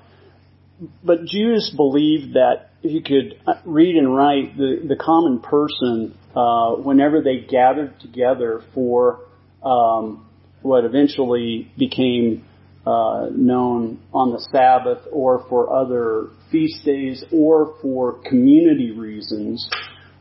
but 1.02 1.24
Jews 1.24 1.72
believed 1.74 2.34
that 2.34 2.70
if 2.82 2.90
you 2.90 3.02
could 3.02 3.40
read 3.64 3.96
and 3.96 4.14
write, 4.14 4.56
the 4.56 4.82
the 4.86 4.96
common 4.96 5.40
person, 5.40 6.16
whenever 6.34 7.22
they 7.22 7.40
gathered 7.40 7.98
together 8.00 8.62
for 8.74 9.20
um, 9.62 10.26
what 10.62 10.84
eventually 10.84 11.70
became 11.78 12.44
uh, 12.86 13.28
known 13.34 14.00
on 14.12 14.32
the 14.32 14.40
Sabbath 14.52 15.06
or 15.10 15.46
for 15.48 15.74
other 15.74 16.28
feast 16.50 16.84
days 16.84 17.24
or 17.32 17.76
for 17.80 18.20
community 18.28 18.90
reasons 18.90 19.68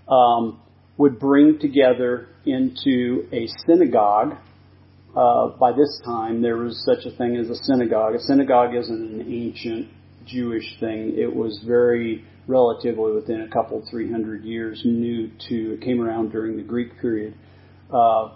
um, 0.08 0.62
would 0.98 1.20
bring 1.20 1.60
together 1.60 2.28
into 2.46 3.28
a 3.32 3.48
synagogue. 3.66 4.38
Uh, 5.16 5.50
by 5.60 5.72
this 5.72 6.02
time, 6.06 6.42
there 6.42 6.58
was 6.58 6.84
such 6.86 7.06
a 7.06 7.16
thing 7.18 7.36
as 7.36 7.50
a 7.50 7.56
synagogue. 7.64 8.16
A 8.16 8.20
synagogue 8.20 8.76
isn't 8.76 9.22
an 9.22 9.22
ancient 9.32 9.90
Jewish 10.26 10.80
thing. 10.80 11.16
It 11.18 11.34
was 11.34 11.60
very 11.66 12.26
relatively 12.48 13.14
within 13.14 13.42
a 13.42 13.48
couple, 13.50 13.84
three 13.90 14.12
hundred 14.12 14.44
years 14.44 14.82
new 14.86 15.30
to, 15.50 15.74
it 15.74 15.82
came 15.82 16.02
around 16.02 16.32
during 16.32 16.58
the 16.58 16.64
Greek 16.64 17.00
period. 17.00 17.36
Uh, 17.92 18.32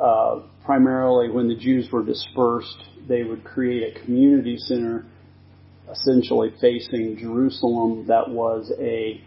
uh, 0.00 0.42
primarily 0.64 1.30
when 1.30 1.48
the 1.48 1.54
Jews 1.54 1.88
were 1.92 2.04
dispersed, 2.04 2.82
they 3.08 3.22
would 3.22 3.44
create 3.44 3.96
a 3.96 4.04
community 4.04 4.56
center 4.56 5.06
essentially 5.90 6.52
facing 6.60 7.16
Jerusalem 7.18 8.06
that 8.06 8.28
was 8.28 8.72
a 8.78 9.20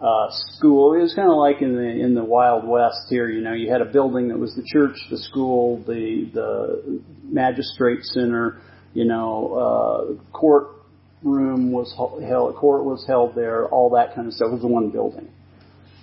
uh, 0.00 0.26
school. 0.56 0.94
It 0.94 1.02
was 1.02 1.14
kind 1.14 1.30
of 1.30 1.36
like 1.36 1.62
in 1.62 1.74
the 1.74 1.88
in 2.04 2.14
the 2.14 2.24
Wild 2.24 2.66
West 2.66 3.06
here. 3.08 3.28
You 3.28 3.40
know, 3.40 3.52
you 3.52 3.70
had 3.70 3.80
a 3.80 3.84
building 3.84 4.28
that 4.28 4.38
was 4.38 4.54
the 4.54 4.64
church, 4.64 4.96
the 5.10 5.18
school, 5.18 5.82
the 5.86 6.28
the 6.34 7.00
magistrate 7.22 8.04
center. 8.04 8.60
You 8.94 9.06
know, 9.06 10.18
uh, 10.18 10.36
court 10.36 10.81
room 11.24 11.72
was 11.72 11.92
held, 11.96 12.22
A 12.22 12.58
court 12.58 12.84
was 12.84 13.04
held 13.06 13.34
there. 13.34 13.68
All 13.68 13.90
that 13.90 14.14
kind 14.14 14.26
of 14.26 14.34
stuff 14.34 14.48
it 14.48 14.54
was 14.54 14.62
one 14.62 14.90
building. 14.90 15.28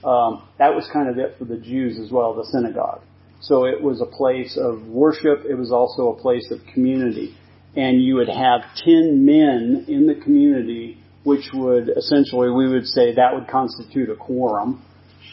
Um, 0.04 0.48
that 0.58 0.74
was 0.74 0.90
kind 0.92 1.10
of 1.10 1.18
it 1.18 1.36
for 1.38 1.46
the 1.46 1.58
Jews 1.58 2.00
as 2.00 2.12
well, 2.12 2.34
the 2.34 2.46
synagogue. 2.46 3.02
So 3.42 3.66
it 3.66 3.82
was 3.82 4.02
a 4.02 4.06
place 4.06 4.58
of 4.58 4.86
worship. 4.88 5.46
It 5.50 5.56
was 5.56 5.72
also 5.72 6.10
a 6.10 6.22
place 6.22 6.50
of 6.52 6.60
community. 6.74 7.36
And 7.76 8.02
you 8.02 8.16
would 8.16 8.30
have 8.30 8.62
10 8.84 9.26
men 9.26 9.86
in 9.88 10.08
the 10.08 10.16
community, 10.16 10.98
which 11.24 11.50
would 11.54 11.90
essentially, 11.90 12.50
we 12.50 12.70
would 12.70 12.86
say 12.86 13.16
that 13.16 13.34
would 13.34 13.48
constitute 13.48 14.10
a 14.10 14.16
quorum. 14.16 14.84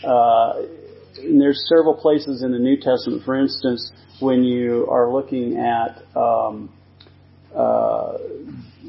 Uh, 0.05 0.63
and 1.19 1.41
there's 1.41 1.65
several 1.69 1.95
places 1.95 2.43
in 2.43 2.53
the 2.53 2.59
New 2.59 2.77
Testament, 2.77 3.25
for 3.25 3.37
instance, 3.37 3.91
when 4.21 4.45
you 4.45 4.87
are 4.91 5.13
looking 5.13 5.59
at 5.59 6.03
um, 6.17 6.73
uh, 7.55 8.19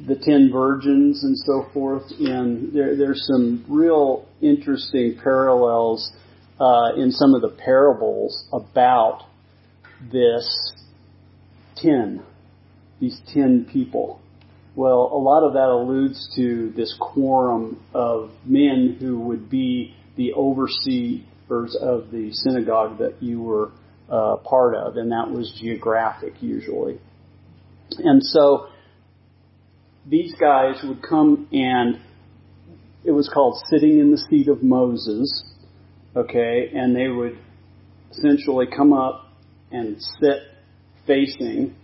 the 0.07 0.15
ten 0.15 0.49
virgins 0.51 1.23
and 1.23 1.37
so 1.37 1.67
forth, 1.73 2.03
and 2.19 2.73
there, 2.73 2.95
there's 2.95 3.27
some 3.27 3.65
real 3.67 4.25
interesting 4.41 5.17
parallels 5.21 6.13
uh, 6.59 6.95
in 6.95 7.11
some 7.11 7.33
of 7.33 7.41
the 7.41 7.49
parables 7.49 8.47
about 8.53 9.23
this 10.11 10.73
ten, 11.75 12.23
these 12.99 13.19
ten 13.33 13.67
people. 13.71 14.21
Well, 14.75 15.09
a 15.11 15.17
lot 15.17 15.43
of 15.43 15.53
that 15.53 15.69
alludes 15.69 16.31
to 16.35 16.71
this 16.75 16.95
quorum 16.99 17.83
of 17.93 18.29
men 18.45 18.95
who 18.99 19.19
would 19.21 19.49
be 19.49 19.95
the 20.15 20.33
overseers 20.33 21.75
of 21.81 22.11
the 22.11 22.29
synagogue 22.31 22.99
that 22.99 23.21
you 23.21 23.41
were 23.41 23.71
uh, 24.09 24.37
part 24.37 24.75
of, 24.75 24.95
and 24.97 25.11
that 25.11 25.29
was 25.31 25.51
geographic 25.59 26.41
usually. 26.41 26.99
And 27.97 28.23
so 28.23 28.67
these 30.07 30.33
guys 30.39 30.81
would 30.83 31.01
come 31.01 31.47
and 31.51 31.99
it 33.03 33.11
was 33.11 33.29
called 33.33 33.61
sitting 33.69 33.99
in 33.99 34.11
the 34.11 34.17
seat 34.29 34.47
of 34.47 34.63
Moses 34.63 35.43
okay, 36.17 36.71
and 36.73 36.95
they 36.95 37.07
would 37.07 37.37
essentially 38.11 38.65
come 38.75 38.91
up 38.91 39.31
and 39.71 39.97
sit 40.19 40.39
facing 41.05 41.75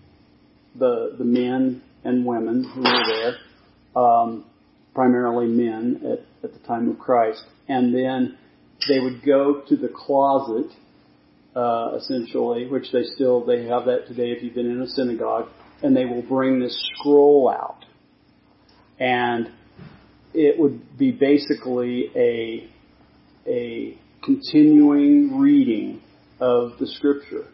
the 0.75 1.15
the 1.17 1.23
men 1.23 1.81
and 2.03 2.25
women 2.25 2.63
who 2.63 2.81
were 2.81 3.05
there, 3.07 4.01
um, 4.01 4.45
primarily 4.93 5.47
men 5.47 6.01
at, 6.03 6.19
at 6.43 6.53
the 6.53 6.67
time 6.67 6.89
of 6.89 6.99
Christ, 6.99 7.43
and 7.69 7.93
then 7.93 8.37
they 8.89 8.99
would 8.99 9.23
go 9.23 9.61
to 9.69 9.75
the 9.77 9.87
closet, 9.87 10.71
uh, 11.55 11.95
essentially, 11.97 12.67
which 12.67 12.91
they 12.91 13.03
still 13.15 13.45
they 13.45 13.65
have 13.67 13.85
that 13.85 14.07
today 14.07 14.31
if 14.31 14.43
you've 14.43 14.55
been 14.55 14.69
in 14.69 14.81
a 14.81 14.87
synagogue, 14.87 15.47
and 15.83 15.95
they 15.95 16.05
will 16.05 16.23
bring 16.23 16.59
this 16.59 16.75
scroll 16.95 17.49
out, 17.49 17.82
and 19.03 19.51
it 20.33 20.57
would 20.57 20.97
be 20.97 21.11
basically 21.11 22.09
a 22.15 22.69
a 23.45 23.97
continuing 24.23 25.37
reading 25.37 26.01
of 26.39 26.79
the 26.79 26.87
scripture. 26.87 27.45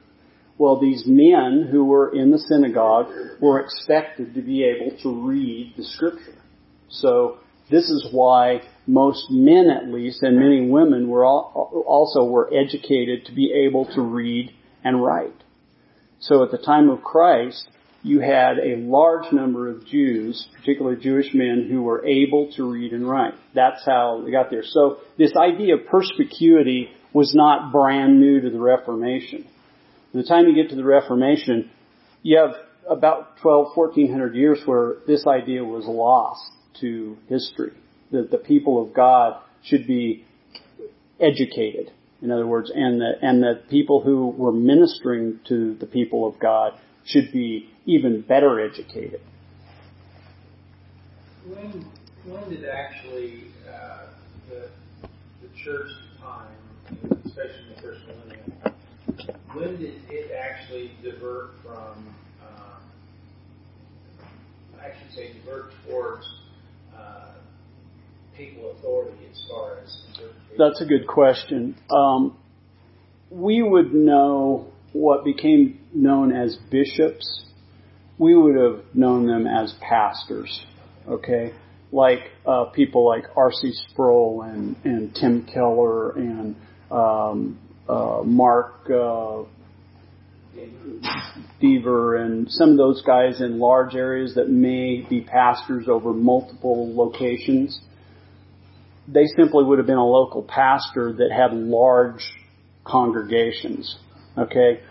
Well, 0.59 0.79
these 0.79 1.03
men 1.07 1.67
who 1.71 1.85
were 1.85 2.13
in 2.13 2.29
the 2.29 2.37
synagogue 2.37 3.07
were 3.41 3.59
expected 3.61 4.35
to 4.35 4.41
be 4.41 4.63
able 4.63 4.95
to 5.01 5.27
read 5.27 5.73
the 5.75 5.83
scripture. 5.83 6.37
So 6.89 7.39
this 7.71 7.89
is 7.89 8.07
why 8.11 8.61
most 8.85 9.31
men, 9.31 9.69
at 9.71 9.87
least, 9.91 10.21
and 10.21 10.37
many 10.37 10.69
women 10.69 11.07
were 11.07 11.25
also 11.25 12.25
were 12.25 12.51
educated 12.53 13.25
to 13.25 13.33
be 13.33 13.65
able 13.67 13.85
to 13.95 14.01
read 14.01 14.51
and 14.83 15.03
write. 15.03 15.43
So 16.19 16.43
at 16.43 16.51
the 16.51 16.57
time 16.57 16.89
of 16.89 17.01
Christ, 17.01 17.69
you 18.01 18.21
had 18.21 18.59
a 18.59 18.77
large 18.77 19.31
number 19.31 19.69
of 19.69 19.85
Jews, 19.85 20.47
particularly 20.57 21.01
Jewish 21.01 21.33
men, 21.33 21.67
who 21.69 21.81
were 21.81 22.05
able 22.05 22.51
to 22.53 22.63
read 22.63 22.93
and 22.93 23.07
write. 23.07 23.33
That's 23.53 23.85
how 23.85 24.21
they 24.23 24.31
got 24.31 24.49
there. 24.49 24.63
So 24.63 24.99
this 25.17 25.33
idea 25.35 25.75
of 25.75 25.87
perspicuity 25.87 26.89
was 27.13 27.33
not 27.35 27.71
brand 27.71 28.19
new 28.19 28.39
to 28.41 28.49
the 28.49 28.59
Reformation. 28.59 29.43
By 30.13 30.21
the 30.21 30.27
time 30.27 30.47
you 30.47 30.55
get 30.55 30.69
to 30.69 30.75
the 30.75 30.83
Reformation, 30.83 31.69
you 32.23 32.37
have 32.37 32.55
about 32.89 33.37
12, 33.41 33.75
1400 33.75 34.35
years 34.35 34.59
where 34.65 34.95
this 35.05 35.27
idea 35.27 35.63
was 35.63 35.85
lost 35.85 36.49
to 36.81 37.17
history. 37.27 37.73
That 38.11 38.31
the 38.31 38.37
people 38.37 38.81
of 38.81 38.93
God 38.93 39.41
should 39.63 39.85
be 39.85 40.25
educated. 41.19 41.91
In 42.21 42.31
other 42.31 42.47
words, 42.47 42.71
and 42.73 43.01
that, 43.01 43.15
and 43.21 43.43
that 43.43 43.69
people 43.69 44.01
who 44.01 44.29
were 44.29 44.51
ministering 44.51 45.39
to 45.47 45.75
the 45.75 45.85
people 45.85 46.27
of 46.27 46.39
God 46.39 46.73
should 47.05 47.31
be 47.31 47.69
even 47.85 48.21
better 48.21 48.59
educated. 48.59 49.21
When, 51.45 51.85
when 52.25 52.49
did 52.49 52.65
actually 52.65 53.45
uh, 53.67 54.07
the, 54.49 54.69
the 55.41 55.47
church 55.63 55.89
time, 56.21 57.17
especially 57.25 57.69
in 57.69 57.75
the 57.75 57.81
first 57.81 58.01
millennium, 58.07 58.51
when 59.53 59.77
did 59.79 60.01
it 60.09 60.31
actually 60.31 60.91
divert 61.03 61.51
from 61.63 62.15
uh, 62.43 62.79
I 64.81 64.91
should 64.97 65.15
say, 65.15 65.33
divert 65.33 65.71
towards 65.85 66.25
uh, 66.95 67.31
papal 68.35 68.71
authority 68.71 69.25
as 69.31 69.43
far 69.49 69.79
as 69.79 69.97
That's 70.57 70.81
a 70.81 70.85
good 70.85 71.07
question. 71.07 71.75
Um, 71.89 72.37
we 73.29 73.61
would 73.61 73.93
know 73.93 74.67
what 74.93 75.23
became 75.23 75.79
known 75.93 76.31
as 76.31 76.57
bishops. 76.71 77.45
We 78.17 78.35
would 78.35 78.55
have 78.55 78.83
known 78.93 79.27
them 79.27 79.47
as 79.47 79.73
pastors. 79.81 80.65
Okay, 81.07 81.53
like 81.91 82.19
uh, 82.45 82.65
people 82.65 83.07
like 83.07 83.25
R.C. 83.35 83.71
Sproul 83.89 84.43
and 84.43 84.75
and 84.83 85.15
Tim 85.15 85.45
Keller 85.45 86.11
and 86.11 86.55
um, 86.91 87.59
uh, 87.87 88.21
Mark. 88.23 88.89
Uh, 88.89 89.43
Dever 91.61 92.15
and 92.17 92.49
some 92.49 92.71
of 92.71 92.77
those 92.77 93.01
guys 93.01 93.41
in 93.41 93.59
large 93.59 93.95
areas 93.95 94.35
that 94.35 94.49
may 94.49 95.05
be 95.09 95.21
pastors 95.21 95.87
over 95.87 96.13
multiple 96.13 96.95
locations. 96.95 97.79
They 99.07 99.25
simply 99.37 99.63
would 99.63 99.77
have 99.77 99.87
been 99.87 99.97
a 99.97 100.05
local 100.05 100.43
pastor 100.43 101.13
that 101.13 101.31
had 101.31 101.53
large 101.53 102.21
congregations. 102.85 103.97
Okay? 104.39 104.81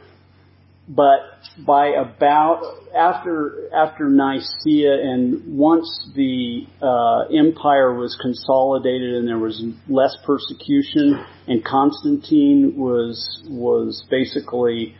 But 0.88 1.20
by 1.66 1.88
about 1.88 2.62
after 2.96 3.68
after 3.74 4.08
Nicaea 4.08 4.94
and 5.02 5.58
once 5.58 6.10
the 6.14 6.66
uh, 6.80 7.28
empire 7.28 7.92
was 7.92 8.16
consolidated 8.22 9.16
and 9.16 9.28
there 9.28 9.38
was 9.38 9.62
less 9.86 10.16
persecution 10.24 11.22
and 11.46 11.62
Constantine 11.62 12.74
was 12.76 13.42
was 13.50 14.02
basically 14.08 14.96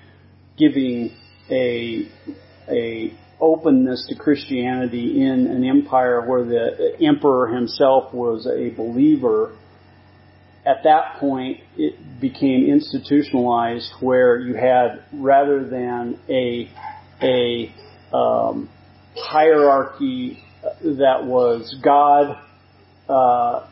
giving 0.59 1.17
a 1.51 2.07
a 2.69 3.15
openness 3.41 4.07
to 4.09 4.15
Christianity 4.17 5.23
in 5.23 5.47
an 5.47 5.65
empire 5.65 6.27
where 6.27 6.45
the 6.45 6.97
emperor 7.01 7.47
himself 7.49 8.13
was 8.13 8.47
a 8.47 8.71
believer, 8.71 9.57
at 10.69 10.83
that 10.85 11.19
point 11.19 11.61
it 11.77 12.21
became 12.21 12.67
institutionalized 12.67 13.91
where 14.01 14.39
you 14.39 14.55
had 14.55 15.05
rather 15.13 15.67
than 15.69 16.19
a 16.29 16.71
a 17.23 17.75
um, 18.15 18.69
hierarchy 19.17 20.45
that 20.83 21.25
was 21.25 21.75
God 21.83 22.39
uh, 23.09 23.67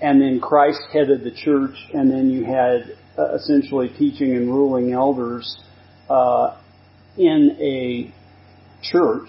and 0.00 0.20
then 0.20 0.40
Christ 0.40 0.80
headed 0.92 1.24
the 1.24 1.30
church, 1.30 1.76
and 1.92 2.10
then 2.10 2.30
you 2.30 2.44
had 2.44 2.96
uh, 3.18 3.34
essentially 3.34 3.88
teaching 3.98 4.34
and 4.34 4.48
ruling 4.48 4.92
elders 4.92 5.60
uh, 6.08 6.56
in 7.18 7.56
a 7.60 8.14
church. 8.82 9.28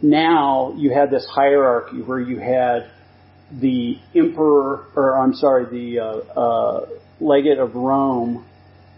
Now 0.00 0.74
you 0.76 0.92
had 0.92 1.10
this 1.10 1.26
hierarchy 1.26 2.00
where 2.00 2.20
you 2.20 2.38
had 2.38 2.90
the 3.60 3.98
emperor, 4.14 4.86
or 4.96 5.18
I'm 5.18 5.34
sorry, 5.34 5.66
the 5.66 6.00
uh, 6.00 6.40
uh, 6.40 6.86
legate 7.20 7.58
of 7.58 7.74
Rome, 7.74 8.46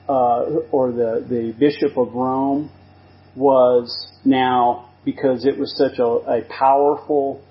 uh, 0.09 0.45
or 0.71 0.93
the 0.93 1.25
the 1.29 1.55
bishop 1.59 1.97
of 1.97 2.15
Rome, 2.15 2.71
was 3.35 4.13
now 4.25 4.91
because 5.05 5.45
it 5.45 5.59
was 5.59 5.75
such 5.77 5.99
a, 5.99 6.05
a 6.05 6.43
powerful, 6.49 7.43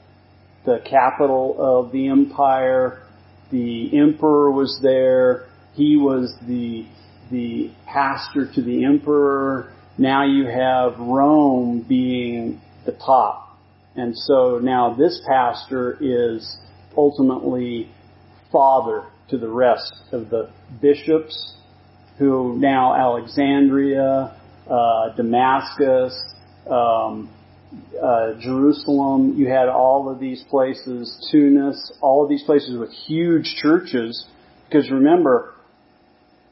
the 0.66 0.80
capital 0.90 1.56
of 1.60 1.92
the 1.92 2.08
empire. 2.08 3.04
The 3.52 3.98
emperor 3.98 4.52
was 4.52 4.80
there. 4.82 5.48
He 5.74 5.98
was 5.98 6.36
the 6.48 6.88
the 7.32 7.72
pastor 7.86 8.52
to 8.54 8.62
the 8.62 8.86
emperor. 8.86 9.74
Now 9.98 10.26
you 10.26 10.46
have 10.46 11.00
Rome 11.00 11.86
being 11.88 12.62
the 12.86 12.94
top. 12.94 13.58
And 13.96 14.18
so 14.18 14.60
now 14.62 14.96
this 14.96 15.22
pastor 15.28 15.98
is 16.02 16.58
ultimately 16.98 17.90
father 18.52 19.04
to 19.30 19.38
the 19.38 19.48
rest 19.48 19.94
of 20.12 20.30
the 20.30 20.50
bishops 20.82 21.54
who 22.18 22.58
now 22.60 22.94
Alexandria, 22.94 24.36
uh, 24.70 25.16
Damascus, 25.16 26.18
um, 26.70 27.30
uh, 28.02 28.34
Jerusalem, 28.40 29.34
you 29.36 29.48
had 29.48 29.68
all 29.68 30.10
of 30.10 30.20
these 30.20 30.44
places, 30.50 31.28
Tunis, 31.32 31.92
all 32.02 32.24
of 32.24 32.30
these 32.30 32.44
places 32.44 32.78
with 32.78 32.92
huge 32.92 33.56
churches. 33.62 34.28
Because 34.68 34.92
remember, 34.92 35.54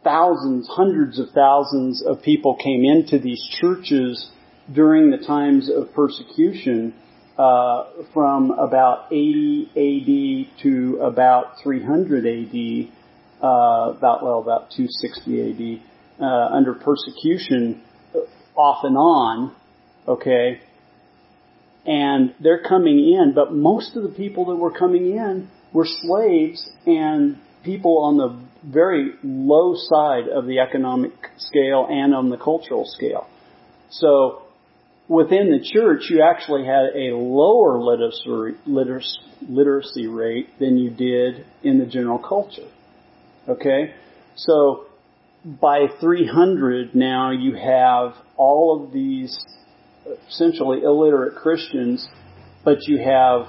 thousands, 0.03 0.67
hundreds 0.67 1.19
of 1.19 1.29
thousands 1.29 2.03
of 2.05 2.21
people 2.23 2.55
came 2.55 2.83
into 2.83 3.19
these 3.19 3.41
churches 3.59 4.31
during 4.73 5.11
the 5.11 5.17
times 5.17 5.69
of 5.69 5.93
persecution 5.93 6.93
uh, 7.41 7.85
from 8.13 8.51
about 8.51 9.07
80 9.11 9.71
AD 9.75 10.61
to 10.61 10.99
about 11.01 11.53
300 11.63 12.27
AD, 12.27 12.91
uh, 13.41 13.97
about 13.97 14.23
well 14.23 14.39
about 14.39 14.69
260 14.69 15.79
AD, 15.79 16.23
uh, 16.23 16.25
under 16.55 16.75
persecution, 16.75 17.81
off 18.55 18.83
and 18.83 18.95
on. 18.95 19.55
Okay, 20.07 20.61
and 21.85 22.35
they're 22.39 22.61
coming 22.61 22.99
in, 22.99 23.33
but 23.33 23.51
most 23.53 23.95
of 23.95 24.03
the 24.03 24.09
people 24.09 24.45
that 24.45 24.55
were 24.55 24.77
coming 24.77 25.15
in 25.15 25.49
were 25.73 25.87
slaves 25.87 26.69
and 26.85 27.37
people 27.63 28.03
on 28.03 28.17
the 28.17 28.39
very 28.63 29.13
low 29.23 29.73
side 29.75 30.27
of 30.27 30.45
the 30.45 30.59
economic 30.59 31.13
scale 31.37 31.87
and 31.89 32.13
on 32.13 32.29
the 32.29 32.37
cultural 32.37 32.85
scale. 32.85 33.27
So 33.89 34.43
within 35.11 35.51
the 35.51 35.59
church, 35.61 36.09
you 36.09 36.23
actually 36.23 36.65
had 36.65 36.95
a 36.95 37.13
lower 37.13 37.81
literacy, 37.81 40.07
rate 40.07 40.47
than 40.57 40.77
you 40.77 40.89
did 40.89 41.45
in 41.63 41.79
the 41.79 41.85
general 41.85 42.17
culture. 42.17 42.69
Okay? 43.49 43.93
So 44.35 44.85
by 45.43 45.87
300 45.99 46.95
now 46.95 47.31
you 47.31 47.55
have 47.55 48.13
all 48.37 48.81
of 48.81 48.93
these 48.93 49.37
essentially 50.29 50.81
illiterate 50.81 51.35
Christians, 51.35 52.07
but 52.63 52.87
you 52.87 52.99
have 52.99 53.47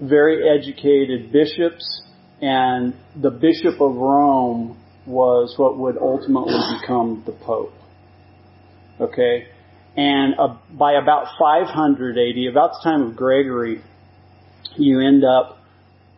very 0.00 0.48
educated 0.48 1.32
bishops 1.32 2.02
and 2.40 2.94
the 3.20 3.30
Bishop 3.30 3.80
of 3.80 3.96
Rome 3.96 4.80
was 5.06 5.54
what 5.56 5.76
would 5.76 5.98
ultimately 5.98 6.54
become 6.80 7.24
the 7.26 7.32
Pope. 7.32 7.72
Okay? 9.00 9.48
And 9.96 10.34
uh, 10.38 10.56
by 10.70 10.94
about 10.94 11.28
500 11.38 12.18
AD, 12.18 12.50
about 12.50 12.72
the 12.72 12.80
time 12.82 13.02
of 13.02 13.16
Gregory, 13.16 13.82
you 14.76 15.00
end 15.00 15.24
up 15.24 15.58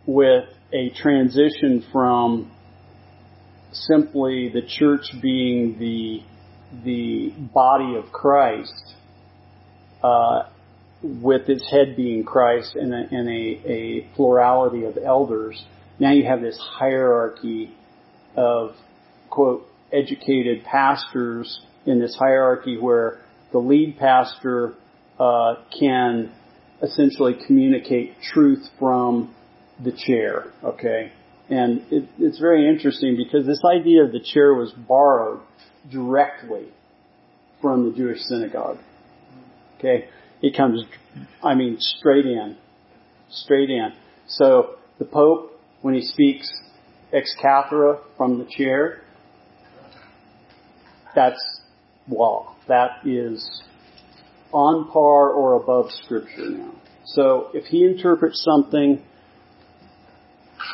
with 0.07 0.45
a 0.73 0.91
transition 0.91 1.85
from 1.93 2.51
simply 3.73 4.51
the 4.53 4.62
church 4.62 5.05
being 5.21 5.79
the 5.79 6.23
the 6.85 7.33
body 7.55 7.95
of 7.97 8.11
Christ, 8.12 8.95
uh, 10.03 10.45
with 11.03 11.49
its 11.49 11.69
head 11.71 11.97
being 11.97 12.25
Christ 12.25 12.75
and 12.75 12.93
a, 12.93 13.07
and 13.11 13.29
a, 13.29 13.71
a 13.71 14.11
plurality 14.15 14.85
of 14.85 14.99
elders, 15.03 15.65
now 15.99 16.12
you 16.12 16.25
have 16.25 16.41
this 16.41 16.59
hierarchy 16.59 17.75
of, 18.37 18.75
quote, 19.31 19.67
educated 19.93 20.65
pastors 20.65 21.61
in 21.87 22.01
this 22.01 22.17
hierarchy 22.19 22.77
where 22.77 23.21
the 23.57 23.62
lead 23.62 23.97
pastor 23.99 24.75
uh, 25.19 25.55
can 25.81 26.31
essentially 26.83 27.35
communicate 27.47 28.12
truth 28.21 28.69
from 28.79 29.35
the 29.83 29.92
chair, 29.92 30.53
okay? 30.62 31.11
And 31.49 31.81
it, 31.90 32.07
it's 32.19 32.38
very 32.38 32.69
interesting 32.69 33.16
because 33.16 33.47
this 33.47 33.62
idea 33.64 34.05
of 34.05 34.12
the 34.12 34.21
chair 34.21 34.53
was 34.53 34.73
borrowed 34.73 35.40
directly 35.90 36.66
from 37.62 37.88
the 37.88 37.97
Jewish 37.97 38.19
synagogue. 38.29 38.77
Okay? 39.79 40.09
It 40.42 40.55
comes, 40.55 40.85
I 41.42 41.55
mean, 41.55 41.77
straight 41.79 42.27
in. 42.27 42.59
Straight 43.31 43.71
in. 43.71 43.95
So 44.27 44.77
the 44.99 45.07
Pope 45.07 45.59
when 45.81 45.95
he 45.95 46.03
speaks 46.03 46.47
ex 47.11 47.35
cathedra 47.40 48.01
from 48.19 48.38
the 48.38 48.45
chair, 48.45 49.01
that's 51.14 51.62
law. 52.07 52.56
That 52.68 53.07
is 53.07 53.62
on 54.52 54.90
par 54.90 55.31
or 55.31 55.55
above 55.55 55.90
scripture 56.05 56.50
now. 56.50 56.72
So 57.05 57.50
if 57.55 57.64
he 57.66 57.85
interprets 57.85 58.42
something, 58.42 59.02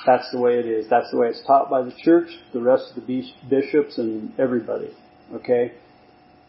that's 0.07 0.31
the 0.33 0.39
way 0.39 0.59
it 0.59 0.67
is. 0.67 0.87
That's 0.89 1.11
the 1.11 1.19
way 1.19 1.29
it's 1.29 1.45
taught 1.47 1.71
by 1.71 1.83
the 1.83 1.93
church, 2.03 2.29
the 2.53 2.61
rest 2.61 2.93
of 2.97 3.07
the 3.07 3.25
bishops, 3.49 3.99
and 3.99 4.33
everybody. 4.39 4.91
Okay? 5.35 5.73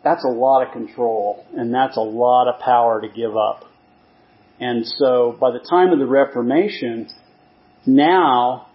That's 0.04 0.24
a 0.24 0.30
lot 0.30 0.66
of 0.66 0.74
control, 0.74 1.46
and 1.56 1.74
that's 1.74 1.98
a 1.98 2.02
lot 2.02 2.48
of 2.48 2.60
power 2.62 3.02
to 3.02 3.08
give 3.10 3.36
up. 3.36 3.66
And 4.60 4.86
so 4.86 5.36
by 5.40 5.52
the 5.52 5.60
time 5.60 5.92
of 5.92 6.00
the 6.00 6.06
Reformation, 6.06 7.10
now, 7.86 8.68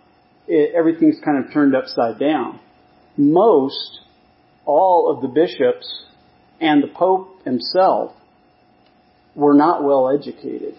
it, 0.46 0.74
everything's 0.74 1.18
kind 1.24 1.44
of 1.44 1.52
turned 1.52 1.74
upside 1.74 2.18
down. 2.18 2.61
Most, 3.16 4.00
all 4.64 5.11
of 5.14 5.22
the 5.22 5.28
bishops 5.28 6.04
and 6.61 6.83
the 6.83 6.88
Pope 6.88 7.44
himself 7.44 8.12
were 9.35 9.55
not 9.55 9.85
well 9.85 10.09
educated. 10.11 10.75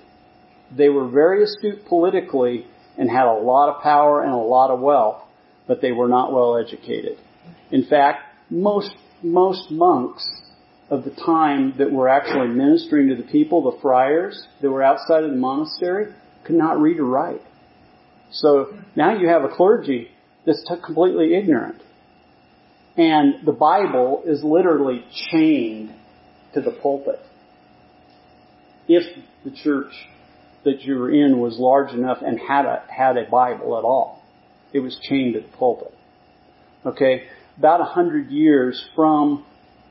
They 0.75 0.89
were 0.89 1.07
very 1.07 1.43
astute 1.43 1.85
politically 1.87 2.67
and 2.97 3.09
had 3.09 3.25
a 3.25 3.39
lot 3.39 3.69
of 3.69 3.81
power 3.81 4.21
and 4.21 4.33
a 4.33 4.37
lot 4.37 4.71
of 4.71 4.79
wealth, 4.79 5.23
but 5.67 5.81
they 5.81 5.91
were 5.91 6.09
not 6.09 6.33
well 6.33 6.57
educated. 6.57 7.17
In 7.71 7.85
fact, 7.85 8.23
most, 8.49 8.91
most 9.23 9.71
monks 9.71 10.27
of 10.89 11.03
the 11.03 11.11
time 11.11 11.75
that 11.77 11.91
were 11.91 12.09
actually 12.09 12.47
ministering 12.47 13.09
to 13.09 13.15
the 13.15 13.23
people, 13.23 13.71
the 13.71 13.79
friars 13.81 14.47
that 14.61 14.69
were 14.69 14.83
outside 14.83 15.23
of 15.23 15.29
the 15.29 15.37
monastery, 15.37 16.13
could 16.43 16.55
not 16.55 16.79
read 16.79 16.99
or 16.99 17.05
write. 17.05 17.41
So 18.31 18.73
now 18.95 19.17
you 19.17 19.27
have 19.27 19.43
a 19.43 19.49
clergy 19.49 20.09
that's 20.45 20.63
completely 20.85 21.35
ignorant. 21.35 21.81
And 22.99 23.45
the 23.45 23.53
Bible 23.53 24.23
is 24.25 24.43
literally 24.43 25.05
chained 25.31 25.95
to 26.53 26.59
the 26.59 26.71
pulpit. 26.71 27.21
If 28.89 29.03
the 29.45 29.51
church 29.51 29.93
that 30.65 30.81
you 30.81 30.95
were 30.99 31.09
in 31.09 31.39
was 31.39 31.57
large 31.57 31.93
enough 31.93 32.17
and 32.21 32.37
had 32.37 32.65
a, 32.65 32.83
had 32.89 33.15
a 33.15 33.23
Bible 33.23 33.77
at 33.77 33.85
all, 33.85 34.21
it 34.73 34.79
was 34.79 34.99
chained 35.01 35.35
to 35.35 35.39
the 35.39 35.57
pulpit. 35.57 35.93
Okay? 36.85 37.23
About 37.57 37.79
a 37.79 37.85
hundred 37.85 38.31
years 38.31 38.85
from, 38.97 39.45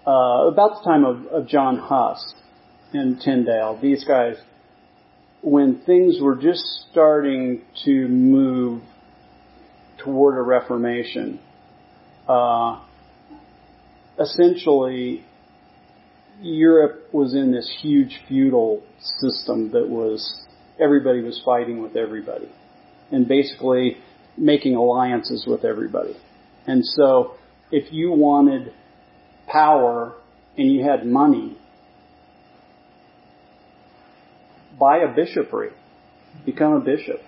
uh, 0.07 0.47
about 0.47 0.83
the 0.83 0.91
time 0.91 1.07
of, 1.07 1.25
of 1.29 1.49
John 1.49 1.79
Huss 1.79 2.35
and 2.93 3.19
Tyndale, 3.19 3.79
these 3.81 4.05
guys, 4.05 4.37
when 5.41 5.81
things 5.87 6.19
were 6.21 6.37
just 6.37 6.61
starting 6.91 7.63
to 7.87 8.07
move 8.07 8.83
toward 9.97 10.37
a 10.37 10.43
reformation, 10.43 11.41
uh, 12.29 12.85
essentially 14.21 15.25
Europe 16.41 17.09
was 17.13 17.35
in 17.35 17.53
this 17.53 17.79
huge 17.81 18.21
feudal 18.29 18.83
system 19.01 19.73
that 19.73 19.89
was 19.89 20.47
everybody 20.81 21.21
was 21.21 21.41
fighting 21.45 21.83
with 21.83 21.97
everybody 21.97 22.49
and 23.11 23.27
basically 23.27 23.97
making 24.37 24.77
alliances 24.77 25.45
with 25.47 25.65
everybody. 25.65 26.17
And 26.67 26.85
so 26.85 27.35
if 27.73 27.93
you 27.93 28.13
wanted 28.13 28.73
power 29.47 30.15
and 30.57 30.71
you 30.71 30.85
had 30.85 31.07
money, 31.07 31.57
buy 34.79 34.99
a 34.99 35.15
bishopry, 35.15 35.71
become 36.45 36.75
a 36.75 36.81
bishop. 36.81 37.21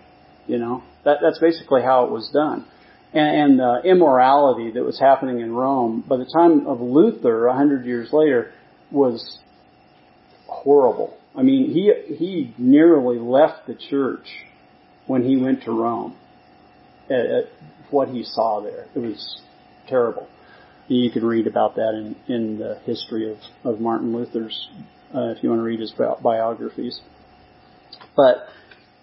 You 0.46 0.58
know, 0.58 0.82
that, 1.04 1.18
that's 1.22 1.38
basically 1.38 1.82
how 1.82 2.04
it 2.04 2.10
was 2.10 2.30
done. 2.32 2.66
And, 3.12 3.50
and 3.52 3.58
the 3.58 3.82
immorality 3.84 4.72
that 4.72 4.84
was 4.84 4.98
happening 4.98 5.40
in 5.40 5.52
Rome, 5.52 6.04
by 6.08 6.16
the 6.16 6.30
time 6.32 6.66
of 6.66 6.80
Luther, 6.80 7.46
a 7.46 7.54
hundred 7.54 7.84
years 7.84 8.10
later, 8.12 8.52
was 8.90 9.38
horrible. 10.46 11.16
I 11.34 11.42
mean, 11.42 11.70
he 11.70 11.92
he 12.16 12.54
nearly 12.58 13.18
left 13.18 13.66
the 13.66 13.74
church 13.74 14.26
when 15.06 15.22
he 15.24 15.36
went 15.36 15.64
to 15.64 15.70
Rome. 15.70 16.16
At, 17.08 17.26
at 17.26 17.44
what 17.90 18.08
he 18.08 18.22
saw 18.22 18.60
there, 18.60 18.86
it 18.94 18.98
was 18.98 19.42
terrible. 19.88 20.28
You 20.86 21.10
can 21.10 21.24
read 21.24 21.46
about 21.46 21.76
that 21.76 21.94
in 21.94 22.16
in 22.32 22.58
the 22.58 22.80
history 22.84 23.30
of 23.30 23.38
of 23.64 23.80
Martin 23.80 24.12
Luther's, 24.12 24.68
uh, 25.14 25.30
if 25.30 25.42
you 25.42 25.50
want 25.50 25.60
to 25.60 25.64
read 25.64 25.80
his 25.80 25.92
biographies. 25.92 27.00
But 28.16 28.48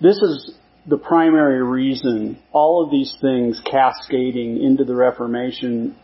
this 0.02 0.18
is 0.18 0.54
the 0.88 0.98
primary 0.98 1.62
reason 1.62 2.40
all 2.54 2.84
of 2.84 2.90
these 2.90 3.14
things 3.20 3.62
cascading 3.70 4.64
into 4.64 4.86
the 4.86 4.96
Reformation 4.96 5.96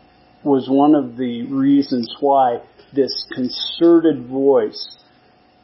was 0.43 0.67
one 0.69 0.93
of 0.93 1.15
the 1.15 1.43
reasons 1.43 2.13
why 2.19 2.59
this 2.93 3.25
concerted 3.33 4.27
voice 4.27 4.97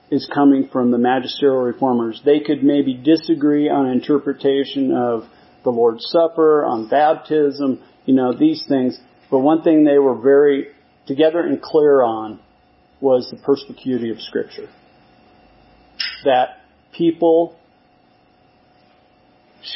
is 0.09 0.27
coming 0.33 0.69
from 0.71 0.91
the 0.91 0.97
magisterial 0.97 1.61
reformers. 1.61 2.21
They 2.23 2.39
could 2.39 2.63
maybe 2.63 2.93
disagree 2.93 3.69
on 3.69 3.89
interpretation 3.89 4.95
of 4.95 5.25
the 5.63 5.69
Lord's 5.69 6.07
Supper, 6.09 6.65
on 6.65 6.87
baptism, 6.87 7.83
you 8.05 8.15
know, 8.15 8.33
these 8.33 8.63
things. 8.67 8.99
But 9.29 9.39
one 9.39 9.61
thing 9.61 9.83
they 9.83 9.99
were 9.99 10.15
very 10.15 10.67
together 11.05 11.41
and 11.41 11.61
clear 11.61 12.01
on 12.01 12.39
was 13.01 13.29
the 13.29 13.37
perspicuity 13.37 14.09
of 14.11 14.21
Scripture. 14.21 14.69
That 16.23 16.61
people 16.93 17.58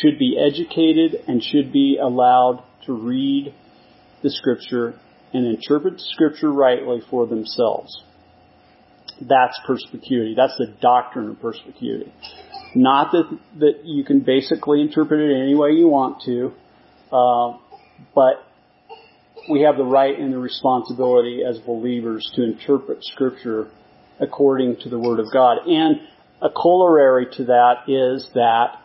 should 0.01 0.17
be 0.19 0.37
educated 0.39 1.23
and 1.27 1.43
should 1.43 1.71
be 1.71 1.97
allowed 2.01 2.63
to 2.85 2.93
read 2.93 3.53
the 4.21 4.29
Scripture 4.29 4.99
and 5.33 5.45
interpret 5.45 5.99
Scripture 5.99 6.51
rightly 6.51 7.01
for 7.09 7.27
themselves. 7.27 8.03
That's 9.21 9.59
perspicuity. 9.65 10.33
That's 10.35 10.57
the 10.57 10.73
doctrine 10.81 11.29
of 11.29 11.41
perspicuity. 11.41 12.11
Not 12.75 13.11
that, 13.11 13.39
that 13.59 13.85
you 13.85 14.03
can 14.03 14.21
basically 14.21 14.81
interpret 14.81 15.19
it 15.19 15.41
any 15.41 15.55
way 15.55 15.71
you 15.71 15.87
want 15.87 16.23
to, 16.23 16.53
uh, 17.11 17.57
but 18.15 18.45
we 19.49 19.61
have 19.61 19.77
the 19.77 19.83
right 19.83 20.17
and 20.17 20.33
the 20.33 20.37
responsibility 20.37 21.41
as 21.47 21.59
believers 21.59 22.29
to 22.35 22.43
interpret 22.43 23.03
Scripture 23.03 23.69
according 24.19 24.77
to 24.77 24.89
the 24.89 24.97
Word 24.97 25.19
of 25.19 25.27
God. 25.31 25.67
And 25.67 25.97
a 26.41 26.49
corollary 26.49 27.27
to 27.37 27.45
that 27.45 27.87
is 27.87 28.29
that 28.33 28.79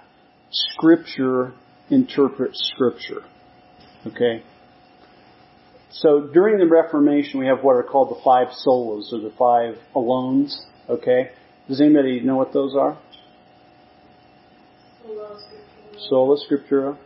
Scripture 0.51 1.53
interprets 1.91 2.73
Scripture. 2.75 3.25
Okay? 4.07 4.43
So 5.91 6.29
during 6.33 6.59
the 6.59 6.67
Reformation, 6.67 7.41
we 7.41 7.47
have 7.47 7.63
what 7.63 7.73
are 7.73 7.83
called 7.83 8.11
the 8.11 8.21
five 8.23 8.49
solas, 8.67 9.13
or 9.13 9.21
the 9.21 9.33
five 9.39 9.77
alones. 9.95 10.55
Okay? 10.89 11.31
Does 11.67 11.81
anybody 11.81 12.21
know 12.21 12.37
what 12.37 12.53
those 12.53 12.75
are? 12.75 12.99
Sola 16.09 16.37
Scriptura. 16.49 16.97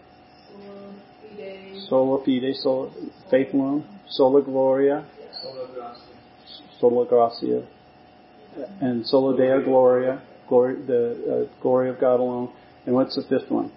Sola 1.89 2.25
Fide. 2.25 2.55
Sola 2.57 2.91
Faith 3.31 3.55
alone. 3.55 3.85
Sola 4.09 4.43
Gloria. 4.43 5.07
Sola 6.81 7.07
Gratia. 7.07 7.67
And 8.81 9.07
Soli 9.07 9.37
Deo 9.37 9.65
Gloria. 9.65 10.23
Glory, 10.49 10.75
the 10.87 11.49
uh, 11.49 11.63
glory 11.63 11.89
of 11.89 12.01
God 12.01 12.21
alone. 12.21 12.53
And 12.87 12.95
what's 12.95 13.15
the 13.15 13.23
fifth 13.23 13.51
one? 13.51 13.73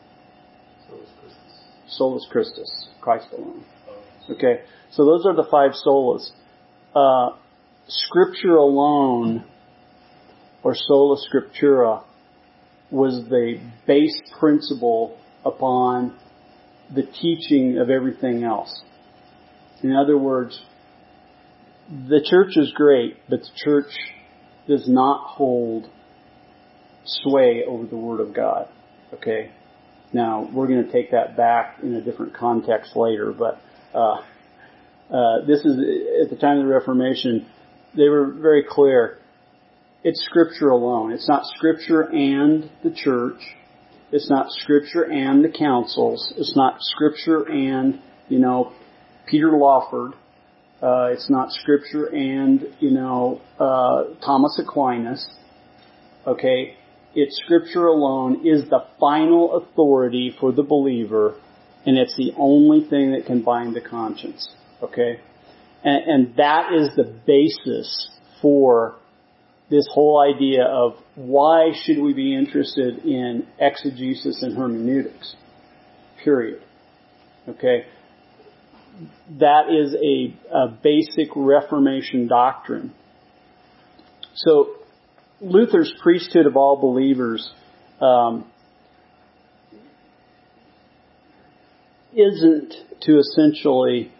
Solus 0.88 1.10
Christus. 1.20 1.64
Solus 1.88 2.28
Christus. 2.32 2.88
Christ 3.02 3.28
alone. 3.38 3.64
Okay. 4.30 4.62
So 4.92 5.06
those 5.06 5.26
are 5.26 5.36
the 5.36 5.48
five 5.50 5.72
solas. 5.86 6.32
Uh, 6.96 7.36
scripture 7.88 8.56
alone, 8.56 9.44
or 10.64 10.74
sola 10.76 11.18
scriptura, 11.30 12.04
was 12.90 13.26
the 13.30 13.60
base 13.86 14.22
principle 14.40 15.18
upon 15.44 16.18
the 16.94 17.04
teaching 17.04 17.78
of 17.78 17.90
everything 17.90 18.44
else. 18.44 18.84
In 19.84 19.94
other 19.96 20.18
words, 20.18 20.60
the 21.90 22.22
church 22.24 22.56
is 22.56 22.72
great, 22.74 23.18
but 23.30 23.42
the 23.42 23.50
church 23.56 23.92
does 24.68 24.88
not 24.88 25.28
hold 25.28 25.90
sway 27.06 27.64
over 27.68 27.86
the 27.86 27.98
Word 27.98 28.20
of 28.20 28.34
God. 28.34 28.68
Okay? 29.14 29.52
Now, 30.14 30.50
we're 30.54 30.68
going 30.68 30.86
to 30.86 30.92
take 30.92 31.12
that 31.12 31.36
back 31.36 31.80
in 31.82 31.94
a 31.96 32.02
different 32.02 32.34
context 32.34 32.96
later, 32.96 33.34
but 33.34 33.62
uh, 33.94 34.22
uh, 35.12 35.46
this 35.46 35.60
is 35.66 35.78
at 36.24 36.30
the 36.30 36.38
time 36.40 36.58
of 36.60 36.66
the 36.66 36.72
Reformation. 36.72 37.46
They 37.96 38.10
were 38.10 38.32
very 38.32 38.64
clear. 38.68 39.20
It's 40.04 40.24
Scripture 40.26 40.70
alone. 40.70 41.12
It's 41.12 41.28
not 41.28 41.44
Scripture 41.58 42.02
and 42.02 42.70
the 42.84 42.92
church. 42.92 43.42
It's 44.12 44.30
not 44.30 44.52
Scripture 44.52 45.04
and 45.04 45.44
the 45.44 45.50
councils. 45.50 46.34
It's 46.38 46.56
not 46.56 46.78
Scripture 46.80 47.44
and 47.50 48.00
you 48.30 48.40
know 48.40 48.72
Peter 49.28 49.52
Lombard. 49.52 50.14
Uh, 50.82 51.10
it's 51.12 51.30
not 51.30 51.52
Scripture 51.52 52.06
and 52.06 52.66
you 52.80 52.92
know 52.92 53.42
uh, 53.60 54.16
Thomas 54.24 54.60
Aquinas. 54.60 55.28
Okay, 56.28 56.76
it's 57.16 57.40
Scripture 57.44 57.88
alone 57.88 58.46
is 58.46 58.70
the 58.70 58.86
final 59.00 59.58
authority 59.58 60.36
for 60.40 60.52
the 60.52 60.64
believer, 60.64 61.40
and 61.86 61.98
it's 61.98 62.16
the 62.18 62.34
only 62.38 62.88
thing 62.88 63.14
that 63.14 63.26
can 63.26 63.42
bind 63.42 63.76
the 63.76 63.82
conscience. 63.82 64.50
Okay? 64.82 65.20
And, 65.84 66.04
and 66.04 66.36
that 66.38 66.74
is 66.74 66.96
the 66.96 67.04
basis 67.26 68.10
for 68.42 68.96
this 69.70 69.88
whole 69.92 70.22
idea 70.22 70.64
of 70.64 70.94
why 71.16 71.72
should 71.84 72.00
we 72.00 72.14
be 72.14 72.36
interested 72.36 73.00
in 73.06 73.48
exegesis 73.60 74.44
and 74.44 74.58
hermeneutics? 74.58 75.36
Period. 76.24 76.62
Okay? 77.48 77.86
That 79.40 79.70
is 79.70 79.96
a, 79.96 80.56
a 80.56 80.68
basic 80.68 81.30
Reformation 81.36 82.28
doctrine. 82.28 82.94
So, 84.36 84.76
Luther's 85.42 85.94
priesthood 86.02 86.46
of 86.46 86.56
all 86.56 86.78
believers 86.80 87.52
um, 88.02 88.46
isn't 92.14 92.74
to 93.02 93.20
essentially 93.20 94.12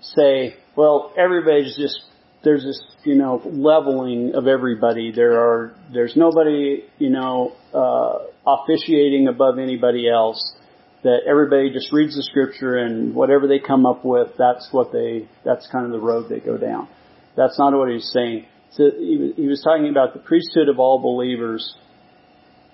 say, 0.00 0.56
well, 0.76 1.12
everybody's 1.16 1.76
just 1.76 2.00
there's 2.44 2.62
this, 2.62 2.80
you 3.04 3.16
know, 3.16 3.40
leveling 3.44 4.32
of 4.34 4.46
everybody. 4.46 5.10
There 5.10 5.40
are, 5.40 5.74
there's 5.92 6.14
nobody, 6.14 6.84
you 6.98 7.10
know, 7.10 7.56
uh, 7.72 8.18
officiating 8.46 9.28
above 9.28 9.58
anybody 9.58 10.08
else. 10.08 10.54
That 11.02 11.20
everybody 11.28 11.70
just 11.70 11.92
reads 11.92 12.16
the 12.16 12.22
scripture 12.22 12.76
and 12.76 13.14
whatever 13.14 13.46
they 13.46 13.58
come 13.58 13.84
up 13.84 14.06
with, 14.06 14.28
that's 14.38 14.68
what 14.70 14.90
they, 14.90 15.28
that's 15.44 15.68
kind 15.70 15.84
of 15.84 15.92
the 15.92 15.98
road 15.98 16.30
they 16.30 16.40
go 16.40 16.56
down. 16.56 16.88
That's 17.36 17.58
not 17.58 17.76
what 17.76 17.90
he's 17.90 18.10
saying. 18.10 18.46
So 18.76 18.90
he, 18.90 19.46
was 19.46 19.62
talking 19.62 19.88
about 19.88 20.14
the 20.14 20.18
priesthood 20.18 20.68
of 20.68 20.80
all 20.80 20.98
believers 20.98 21.76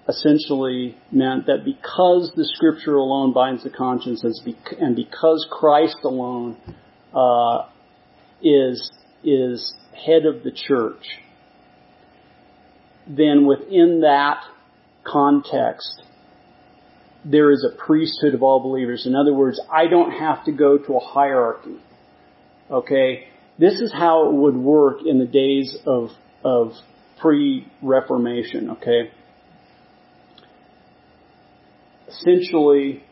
essentially 0.08 0.96
meant 1.12 1.46
that 1.46 1.62
because 1.64 2.32
the 2.34 2.44
scripture 2.54 2.96
alone 2.96 3.34
binds 3.34 3.64
the 3.64 3.70
conscience 3.70 4.24
and 4.80 4.96
because 4.96 5.46
Christ 5.50 5.98
alone 6.04 6.56
uh, 7.14 7.68
is 8.42 8.90
is 9.22 9.74
head 9.92 10.24
of 10.24 10.42
the 10.42 10.50
church, 10.50 11.04
then 13.06 13.46
within 13.46 14.00
that 14.00 14.42
context, 15.04 16.02
there 17.24 17.50
is 17.50 17.62
a 17.70 17.76
priesthood 17.76 18.34
of 18.34 18.42
all 18.42 18.60
believers. 18.60 19.06
In 19.06 19.14
other 19.14 19.34
words, 19.34 19.60
I 19.70 19.86
don't 19.86 20.12
have 20.12 20.44
to 20.46 20.52
go 20.52 20.78
to 20.78 20.94
a 20.94 21.00
hierarchy. 21.00 21.76
Okay? 22.70 23.28
This 23.60 23.74
is 23.74 23.92
how 23.92 24.30
it 24.30 24.32
would 24.32 24.56
work 24.56 25.00
in 25.04 25.18
the 25.18 25.26
days 25.26 25.76
of, 25.84 26.08
of 26.42 26.72
pre-Reformation, 27.20 28.70
okay? 28.70 29.10
Essentially, 32.08 33.04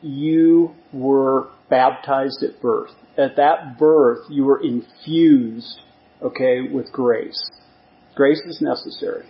you 0.00 0.70
were 0.90 1.48
baptized 1.68 2.42
at 2.42 2.62
birth. 2.62 2.92
At 3.18 3.36
that 3.36 3.78
birth, 3.78 4.20
you 4.30 4.44
were 4.44 4.62
infused, 4.62 5.82
okay, 6.22 6.62
with 6.72 6.90
grace. 6.90 7.38
Grace 8.14 8.40
is 8.46 8.62
necessary. 8.62 9.26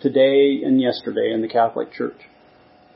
Today 0.00 0.62
and 0.64 0.80
yesterday 0.80 1.32
in 1.34 1.42
the 1.42 1.48
Catholic 1.48 1.92
Church. 1.92 2.18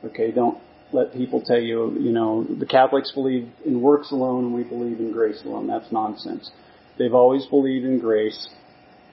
Okay, 0.03 0.31
don't 0.31 0.57
let 0.93 1.13
people 1.13 1.41
tell 1.41 1.59
you, 1.59 1.97
you 1.99 2.11
know, 2.11 2.45
the 2.45 2.65
Catholics 2.65 3.11
believe 3.11 3.49
in 3.65 3.81
works 3.81 4.11
alone 4.11 4.45
and 4.45 4.53
we 4.53 4.63
believe 4.63 4.99
in 4.99 5.11
grace 5.11 5.41
alone. 5.43 5.67
That's 5.67 5.91
nonsense. 5.91 6.49
They've 6.97 7.13
always 7.13 7.45
believed 7.45 7.85
in 7.85 7.99
grace, 7.99 8.49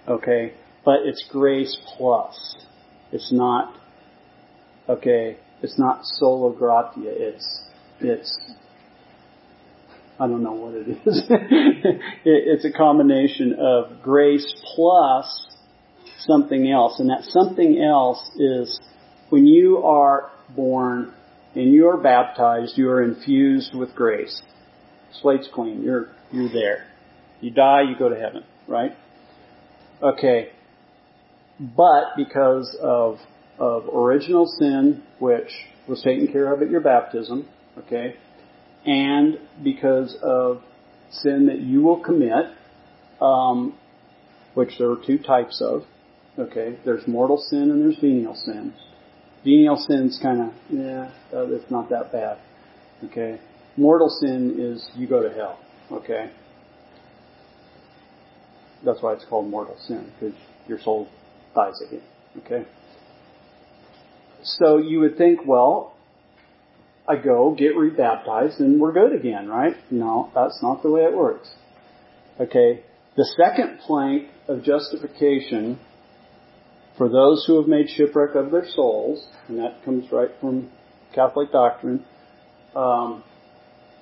okay, 0.08 0.54
but 0.84 1.00
it's 1.04 1.24
grace 1.30 1.76
plus. 1.96 2.56
It's 3.12 3.32
not, 3.32 3.74
okay, 4.88 5.36
it's 5.62 5.78
not 5.78 6.00
sola 6.04 6.54
gratia. 6.56 7.02
It's, 7.04 7.62
it's 8.00 8.38
I 10.18 10.28
don't 10.28 10.44
know 10.44 10.52
what 10.52 10.74
it 10.74 10.88
is. 10.88 11.22
it's 12.24 12.64
a 12.64 12.70
combination 12.70 13.56
of 13.58 14.00
grace 14.02 14.46
plus 14.74 15.48
something 16.18 16.70
else. 16.70 17.00
And 17.00 17.10
that 17.10 17.24
something 17.24 17.82
else 17.82 18.22
is 18.36 18.80
when 19.30 19.46
you 19.46 19.78
are 19.78 20.30
born 20.54 21.12
and 21.54 21.72
you 21.72 21.88
are 21.88 21.96
baptized, 21.96 22.76
you 22.76 22.88
are 22.90 23.02
infused 23.02 23.74
with 23.74 23.94
grace. 23.94 24.42
Slate's 25.20 25.48
clean. 25.52 25.82
You're, 25.82 26.08
you're 26.32 26.52
there. 26.52 26.86
You 27.40 27.50
die, 27.50 27.82
you 27.82 27.96
go 27.98 28.08
to 28.08 28.16
heaven, 28.16 28.44
right? 28.66 28.92
Okay. 30.02 30.50
But 31.60 32.16
because 32.16 32.76
of, 32.82 33.18
of 33.58 33.88
original 33.94 34.46
sin, 34.46 35.02
which 35.18 35.50
was 35.86 36.02
taken 36.02 36.32
care 36.32 36.52
of 36.52 36.62
at 36.62 36.70
your 36.70 36.80
baptism, 36.80 37.48
okay, 37.78 38.16
and 38.84 39.38
because 39.62 40.16
of 40.22 40.62
sin 41.10 41.46
that 41.46 41.60
you 41.60 41.82
will 41.82 42.02
commit, 42.02 42.46
um, 43.20 43.78
which 44.54 44.70
there 44.78 44.90
are 44.90 44.98
two 45.06 45.18
types 45.18 45.62
of. 45.62 45.82
Okay, 46.36 46.78
there's 46.84 47.06
mortal 47.06 47.38
sin 47.38 47.70
and 47.70 47.80
there's 47.80 47.98
venial 48.00 48.34
sin. 48.34 48.74
Venial 49.44 49.76
sin's 49.76 50.18
kind 50.22 50.40
of 50.40 50.52
yeah, 50.70 51.10
uh, 51.32 51.46
it's 51.48 51.70
not 51.70 51.90
that 51.90 52.10
bad. 52.12 52.38
Okay, 53.04 53.38
mortal 53.76 54.08
sin 54.08 54.56
is 54.58 54.88
you 54.96 55.06
go 55.06 55.22
to 55.22 55.34
hell. 55.34 55.58
Okay, 55.92 56.30
that's 58.84 59.02
why 59.02 59.12
it's 59.12 59.24
called 59.24 59.48
mortal 59.48 59.76
sin 59.86 60.10
because 60.18 60.34
your 60.66 60.78
soul 60.78 61.08
dies 61.54 61.80
again. 61.86 62.02
Okay. 62.38 62.66
So 64.42 64.76
you 64.78 65.00
would 65.00 65.16
think, 65.16 65.40
well, 65.46 65.96
I 67.08 67.16
go, 67.16 67.54
get 67.58 67.76
rebaptized, 67.76 68.60
and 68.60 68.80
we're 68.80 68.92
good 68.92 69.14
again, 69.14 69.48
right? 69.48 69.74
No, 69.90 70.30
that's 70.34 70.62
not 70.62 70.82
the 70.82 70.90
way 70.90 71.02
it 71.02 71.14
works. 71.14 71.50
Okay. 72.40 72.82
The 73.16 73.24
second 73.36 73.78
plank 73.80 74.28
of 74.48 74.62
justification 74.62 75.78
for 76.96 77.08
those 77.08 77.44
who 77.46 77.58
have 77.58 77.68
made 77.68 77.88
shipwreck 77.90 78.34
of 78.34 78.50
their 78.50 78.66
souls, 78.68 79.26
and 79.48 79.58
that 79.58 79.84
comes 79.84 80.10
right 80.12 80.30
from 80.40 80.70
Catholic 81.14 81.50
doctrine, 81.50 82.04
um, 82.76 83.24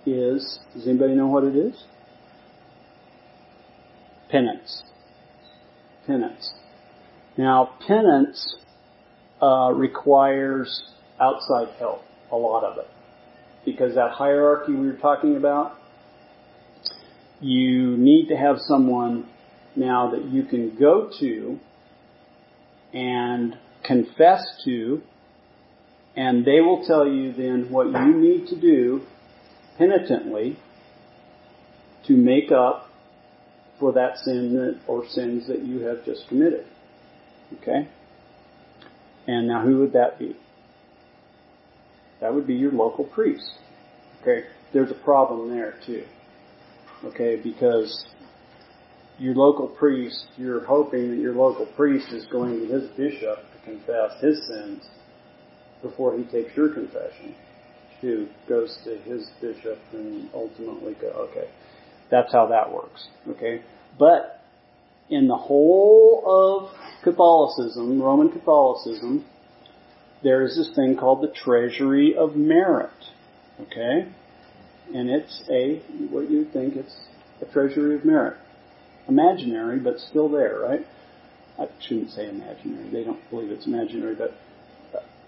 is, 0.05 0.59
does 0.74 0.87
anybody 0.87 1.14
know 1.14 1.26
what 1.26 1.44
it 1.44 1.57
is? 1.57 1.85
Penance. 4.31 4.83
Penance. 6.07 6.52
Now, 7.38 7.76
penance 7.87 8.57
uh, 9.40 9.72
requires 9.74 10.83
outside 11.20 11.68
help 11.78 12.02
a 12.31 12.37
lot 12.37 12.64
of 12.64 12.78
it. 12.78 12.88
Because 13.64 13.94
that 13.94 14.11
hierarchy 14.11 14.72
we 14.72 14.87
were 14.87 14.96
talking 14.96 15.37
about, 15.37 15.78
you 17.40 17.96
need 17.96 18.28
to 18.28 18.37
have 18.37 18.57
someone 18.59 19.28
now 19.76 20.11
that 20.11 20.24
you 20.26 20.44
can 20.44 20.76
go 20.78 21.11
to 21.20 21.59
and 22.92 23.57
confess 23.85 24.42
to, 24.64 25.02
and 26.16 26.44
they 26.44 26.61
will 26.61 26.85
tell 26.87 27.07
you 27.07 27.33
then 27.33 27.70
what 27.70 27.87
you 27.87 28.14
need 28.14 28.46
to 28.48 28.61
do 28.61 29.02
penitently 29.78 30.59
to 32.07 32.12
make 32.14 32.52
up 32.52 32.88
for 33.81 33.92
that 33.92 34.18
sin 34.18 34.55
that, 34.55 34.81
or 34.87 35.07
sins 35.09 35.46
that 35.48 35.62
you 35.64 35.81
have 35.81 36.05
just 36.05 36.28
committed. 36.28 36.66
Okay? 37.61 37.88
And 39.26 39.48
now 39.48 39.62
who 39.62 39.78
would 39.78 39.92
that 39.92 40.18
be? 40.18 40.37
That 42.20 42.35
would 42.35 42.46
be 42.46 42.55
your 42.55 42.72
local 42.72 43.05
priest. 43.05 43.50
Okay, 44.20 44.44
there's 44.72 44.90
a 44.90 45.05
problem 45.05 45.50
there 45.50 45.74
too. 45.85 46.05
Okay, 47.05 47.40
because 47.42 48.07
your 49.23 49.35
local 49.37 49.69
priest, 49.69 50.27
you're 50.37 50.65
hoping 50.65 51.11
that 51.11 51.19
your 51.19 51.35
local 51.35 51.67
priest 51.77 52.13
is 52.13 52.27
going 52.27 52.59
to 52.59 52.67
his 52.67 52.91
bishop 52.97 53.39
to 53.39 53.65
confess 53.65 54.21
his 54.21 54.45
sins 54.49 54.85
before 55.81 56.17
he 56.19 56.25
takes 56.25 56.57
your 56.57 56.69
confession, 56.75 57.35
who 58.01 58.27
goes 58.49 58.77
to 58.85 58.97
his 58.99 59.31
bishop 59.41 59.79
and 59.93 60.29
ultimately 60.35 60.95
go, 61.01 61.09
okay, 61.09 61.49
that's 62.11 62.33
how 62.33 62.47
that 62.49 62.73
works. 62.73 63.07
Okay, 63.29 63.63
but 63.97 64.41
in 65.09 65.29
the 65.29 65.37
whole 65.37 66.25
of 66.27 67.05
Catholicism, 67.05 68.03
Roman 68.03 68.31
Catholicism, 68.31 69.25
there 70.25 70.43
is 70.45 70.57
this 70.57 70.75
thing 70.75 70.97
called 70.97 71.23
the 71.23 71.33
treasury 71.33 72.17
of 72.17 72.35
merit. 72.35 72.91
Okay? 73.61 74.09
And 74.95 75.11
it's 75.11 75.43
a, 75.51 75.79
what 76.11 76.29
you 76.31 76.47
think 76.53 76.77
it's 76.77 76.97
a 77.41 77.47
treasury 77.53 77.97
of 77.97 78.05
merit. 78.05 78.39
Imaginary, 79.09 79.79
but 79.79 79.99
still 79.99 80.29
there, 80.29 80.61
right? 80.61 80.87
I 81.59 81.67
shouldn't 81.81 82.11
say 82.11 82.29
imaginary. 82.29 82.91
They 82.91 83.05
don't 83.05 83.29
believe 83.31 83.51
it's 83.51 83.67
imaginary, 83.67 84.15
but, 84.15 84.35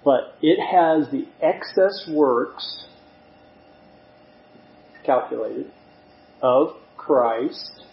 but 0.04 0.36
it 0.40 0.58
has 0.60 1.10
the 1.10 1.26
excess 1.40 2.08
works 2.08 2.86
calculated 5.04 5.70
of 6.40 6.76
Christ 6.96 7.84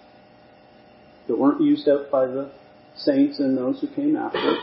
that 1.28 1.38
weren't 1.38 1.62
used 1.62 1.88
up 1.88 2.10
by 2.12 2.26
the 2.26 2.52
saints 2.96 3.40
and 3.40 3.58
those 3.58 3.82
who 3.82 3.88
came 3.88 4.16
after, 4.16 4.58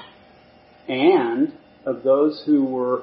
and 0.89 1.53
of 1.85 2.03
those 2.03 2.43
who 2.47 2.65
were 2.65 3.03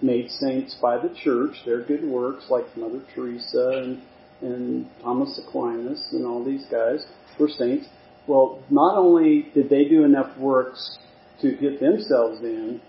made 0.00 0.30
saints 0.30 0.76
by 0.80 0.96
the 0.96 1.12
church, 1.22 1.56
their 1.64 1.82
good 1.82 2.04
works, 2.04 2.46
like 2.50 2.76
Mother 2.76 3.02
Teresa 3.14 3.82
and, 3.82 4.02
and 4.40 4.88
Thomas 5.02 5.40
Aquinas 5.46 6.08
and 6.12 6.26
all 6.26 6.44
these 6.44 6.64
guys 6.70 7.04
were 7.38 7.48
saints. 7.48 7.86
Well, 8.26 8.62
not 8.70 8.98
only 8.98 9.48
did 9.54 9.70
they 9.70 9.84
do 9.84 10.04
enough 10.04 10.36
works 10.38 10.98
to 11.40 11.56
get 11.56 11.80
themselves 11.80 12.40
in 12.42 12.80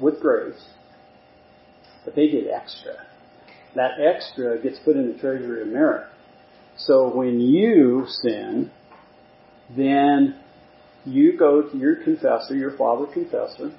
with 0.00 0.20
grace, 0.20 0.62
but 2.04 2.14
they 2.14 2.28
did 2.28 2.48
extra. 2.48 2.94
That 3.74 3.92
extra 4.00 4.60
gets 4.62 4.78
put 4.84 4.96
in 4.96 5.12
the 5.12 5.18
treasury 5.18 5.62
of 5.62 5.68
merit. 5.68 6.06
So 6.76 7.14
when 7.14 7.40
you 7.40 8.04
sin, 8.22 8.70
then 9.76 10.38
you 11.04 11.38
go 11.38 11.62
to 11.62 11.76
your 11.76 11.96
confessor, 11.96 12.54
your 12.54 12.76
father 12.76 13.06
confessor, 13.12 13.72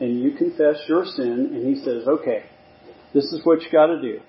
and 0.00 0.20
you 0.20 0.32
confess 0.32 0.76
your 0.88 1.04
sin, 1.04 1.50
and 1.52 1.66
he 1.66 1.82
says, 1.82 2.06
okay, 2.06 2.44
this 3.14 3.24
is 3.24 3.40
what 3.44 3.62
you 3.62 3.70
got 3.70 3.86
to 3.86 4.00
do. 4.00 4.20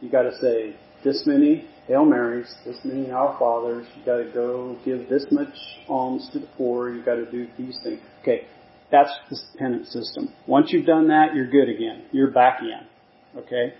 You 0.00 0.10
got 0.10 0.22
to 0.22 0.36
say, 0.40 0.76
this 1.04 1.24
many 1.26 1.68
Hail 1.86 2.04
Marys, 2.06 2.52
this 2.64 2.78
many 2.82 3.10
Our 3.10 3.38
Fathers, 3.38 3.86
you 3.94 4.04
got 4.06 4.16
to 4.16 4.30
go 4.32 4.78
give 4.84 5.08
this 5.08 5.26
much 5.30 5.54
alms 5.88 6.28
to 6.32 6.38
the 6.38 6.48
poor, 6.56 6.92
you 6.92 7.04
got 7.04 7.16
to 7.16 7.30
do 7.30 7.46
these 7.58 7.78
things. 7.82 8.00
Okay, 8.22 8.46
that's 8.90 9.10
the 9.28 9.38
penance 9.58 9.92
system. 9.92 10.32
Once 10.46 10.72
you've 10.72 10.86
done 10.86 11.08
that, 11.08 11.34
you're 11.34 11.50
good 11.50 11.68
again. 11.68 12.04
You're 12.10 12.30
back 12.30 12.60
in. 12.62 13.40
Okay? 13.40 13.74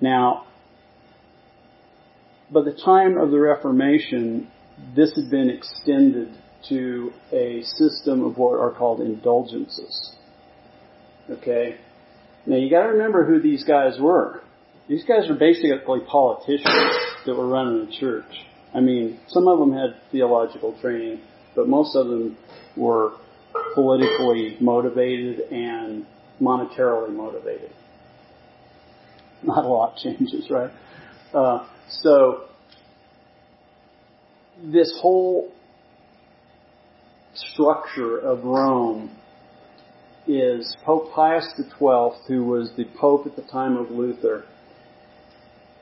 Now, 0.00 0.46
by 2.52 2.62
the 2.62 2.78
time 2.84 3.16
of 3.16 3.30
the 3.30 3.38
Reformation, 3.38 4.50
this 4.94 5.14
had 5.14 5.30
been 5.30 5.48
extended 5.48 6.36
to 6.68 7.12
a 7.32 7.62
system 7.62 8.24
of 8.24 8.36
what 8.36 8.58
are 8.58 8.72
called 8.72 9.00
indulgences. 9.00 10.16
Okay? 11.30 11.76
Now 12.46 12.56
you 12.56 12.68
gotta 12.68 12.88
remember 12.88 13.24
who 13.24 13.40
these 13.40 13.64
guys 13.64 13.98
were. 13.98 14.42
These 14.90 15.04
guys 15.04 15.28
were 15.28 15.36
basically 15.36 16.00
politicians 16.00 16.66
that 17.24 17.36
were 17.36 17.46
running 17.46 17.86
the 17.86 17.92
church. 17.92 18.24
I 18.74 18.80
mean, 18.80 19.20
some 19.28 19.46
of 19.46 19.60
them 19.60 19.72
had 19.72 19.94
theological 20.10 20.76
training, 20.80 21.20
but 21.54 21.68
most 21.68 21.94
of 21.94 22.08
them 22.08 22.36
were 22.76 23.12
politically 23.74 24.56
motivated 24.60 25.42
and 25.52 26.04
monetarily 26.42 27.14
motivated. 27.14 27.70
Not 29.44 29.64
a 29.64 29.68
lot 29.68 29.96
changes, 29.96 30.50
right? 30.50 30.72
Uh, 31.32 31.68
so, 31.88 32.46
this 34.64 34.92
whole 35.00 35.52
structure 37.32 38.18
of 38.18 38.42
Rome 38.42 39.16
is 40.26 40.76
Pope 40.84 41.12
Pius 41.14 41.46
XII, 41.56 42.10
who 42.26 42.44
was 42.44 42.72
the 42.76 42.86
Pope 42.98 43.28
at 43.28 43.36
the 43.36 43.42
time 43.42 43.76
of 43.76 43.92
Luther, 43.92 44.46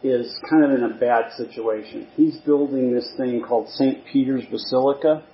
is 0.03 0.39
kind 0.49 0.65
of 0.65 0.71
in 0.71 0.85
a 0.85 0.95
bad 0.99 1.33
situation. 1.37 2.07
He's 2.15 2.37
building 2.39 2.95
this 2.95 3.13
thing 3.17 3.43
called 3.43 3.69
St. 3.71 4.05
Peter's 4.07 4.45
Basilica 4.51 5.25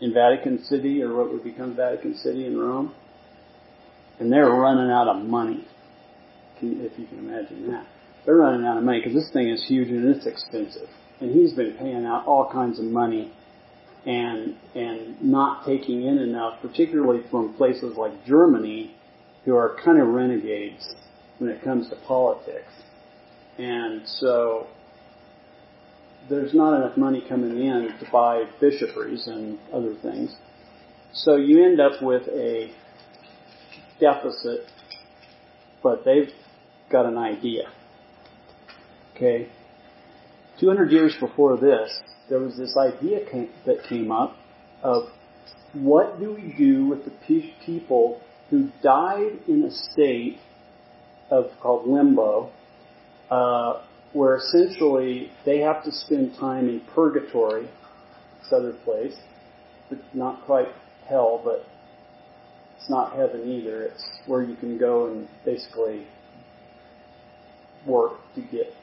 in 0.00 0.12
Vatican 0.12 0.62
City, 0.64 1.02
or 1.02 1.14
what 1.16 1.32
would 1.32 1.44
become 1.44 1.76
Vatican 1.76 2.16
City 2.16 2.46
in 2.46 2.58
Rome. 2.58 2.94
And 4.18 4.32
they're 4.32 4.50
running 4.50 4.90
out 4.90 5.08
of 5.08 5.24
money, 5.24 5.66
if 6.60 6.98
you 6.98 7.06
can 7.06 7.18
imagine 7.18 7.70
that. 7.72 7.86
They're 8.24 8.36
running 8.36 8.66
out 8.66 8.78
of 8.78 8.84
money 8.84 9.00
because 9.00 9.14
this 9.14 9.30
thing 9.32 9.48
is 9.48 9.64
huge 9.66 9.88
and 9.88 10.14
it's 10.14 10.26
expensive. 10.26 10.88
And 11.20 11.32
he's 11.32 11.52
been 11.52 11.74
paying 11.78 12.04
out 12.04 12.26
all 12.26 12.50
kinds 12.52 12.78
of 12.78 12.84
money 12.84 13.32
and 14.06 14.56
and 14.74 15.20
not 15.22 15.64
taking 15.64 16.04
in 16.06 16.18
enough, 16.18 16.60
particularly 16.60 17.22
from 17.30 17.54
places 17.54 17.96
like 17.96 18.24
Germany, 18.24 18.94
who 19.44 19.56
are 19.56 19.76
kind 19.84 20.00
of 20.00 20.08
renegades 20.08 20.94
when 21.38 21.50
it 21.50 21.62
comes 21.62 21.88
to 21.90 21.96
politics. 22.06 22.72
And 23.58 24.02
so 24.06 24.66
there's 26.28 26.54
not 26.54 26.76
enough 26.76 26.96
money 26.96 27.22
coming 27.28 27.58
in 27.58 27.88
to 27.98 28.10
buy 28.10 28.44
bishoprics 28.60 29.26
and 29.26 29.58
other 29.72 29.94
things. 30.02 30.34
So 31.12 31.36
you 31.36 31.64
end 31.64 31.80
up 31.80 32.02
with 32.02 32.22
a 32.28 32.72
deficit, 34.00 34.66
but 35.82 36.04
they've 36.04 36.30
got 36.90 37.06
an 37.06 37.18
idea. 37.18 37.64
Okay? 39.14 39.48
200 40.60 40.90
years 40.90 41.14
before 41.20 41.56
this, 41.56 42.00
there 42.28 42.38
was 42.38 42.56
this 42.56 42.76
idea 42.76 43.28
came, 43.30 43.50
that 43.66 43.82
came 43.88 44.10
up 44.10 44.36
of 44.82 45.04
what 45.72 46.18
do 46.20 46.34
we 46.34 46.54
do 46.56 46.86
with 46.86 47.04
the 47.04 47.12
people 47.64 48.20
who 48.50 48.70
died 48.82 49.38
in 49.48 49.64
a 49.64 49.70
state 49.70 50.38
of 51.30 51.46
called 51.60 51.88
limbo, 51.88 52.50
uh, 53.32 53.82
where 54.12 54.36
essentially 54.36 55.30
they 55.46 55.60
have 55.60 55.82
to 55.82 55.90
spend 55.90 56.36
time 56.38 56.68
in 56.68 56.82
purgatory, 56.94 57.62
this 57.62 58.52
other 58.52 58.74
place, 58.84 59.14
not 60.12 60.44
quite 60.44 60.68
hell, 61.08 61.40
but 61.42 61.64
it's 62.76 62.90
not 62.90 63.16
heaven 63.16 63.48
either. 63.50 63.84
It's 63.84 64.04
where 64.26 64.42
you 64.42 64.54
can 64.56 64.76
go 64.76 65.06
and 65.06 65.26
basically 65.46 66.06
work 67.86 68.12
to 68.34 68.42
get 68.42 68.74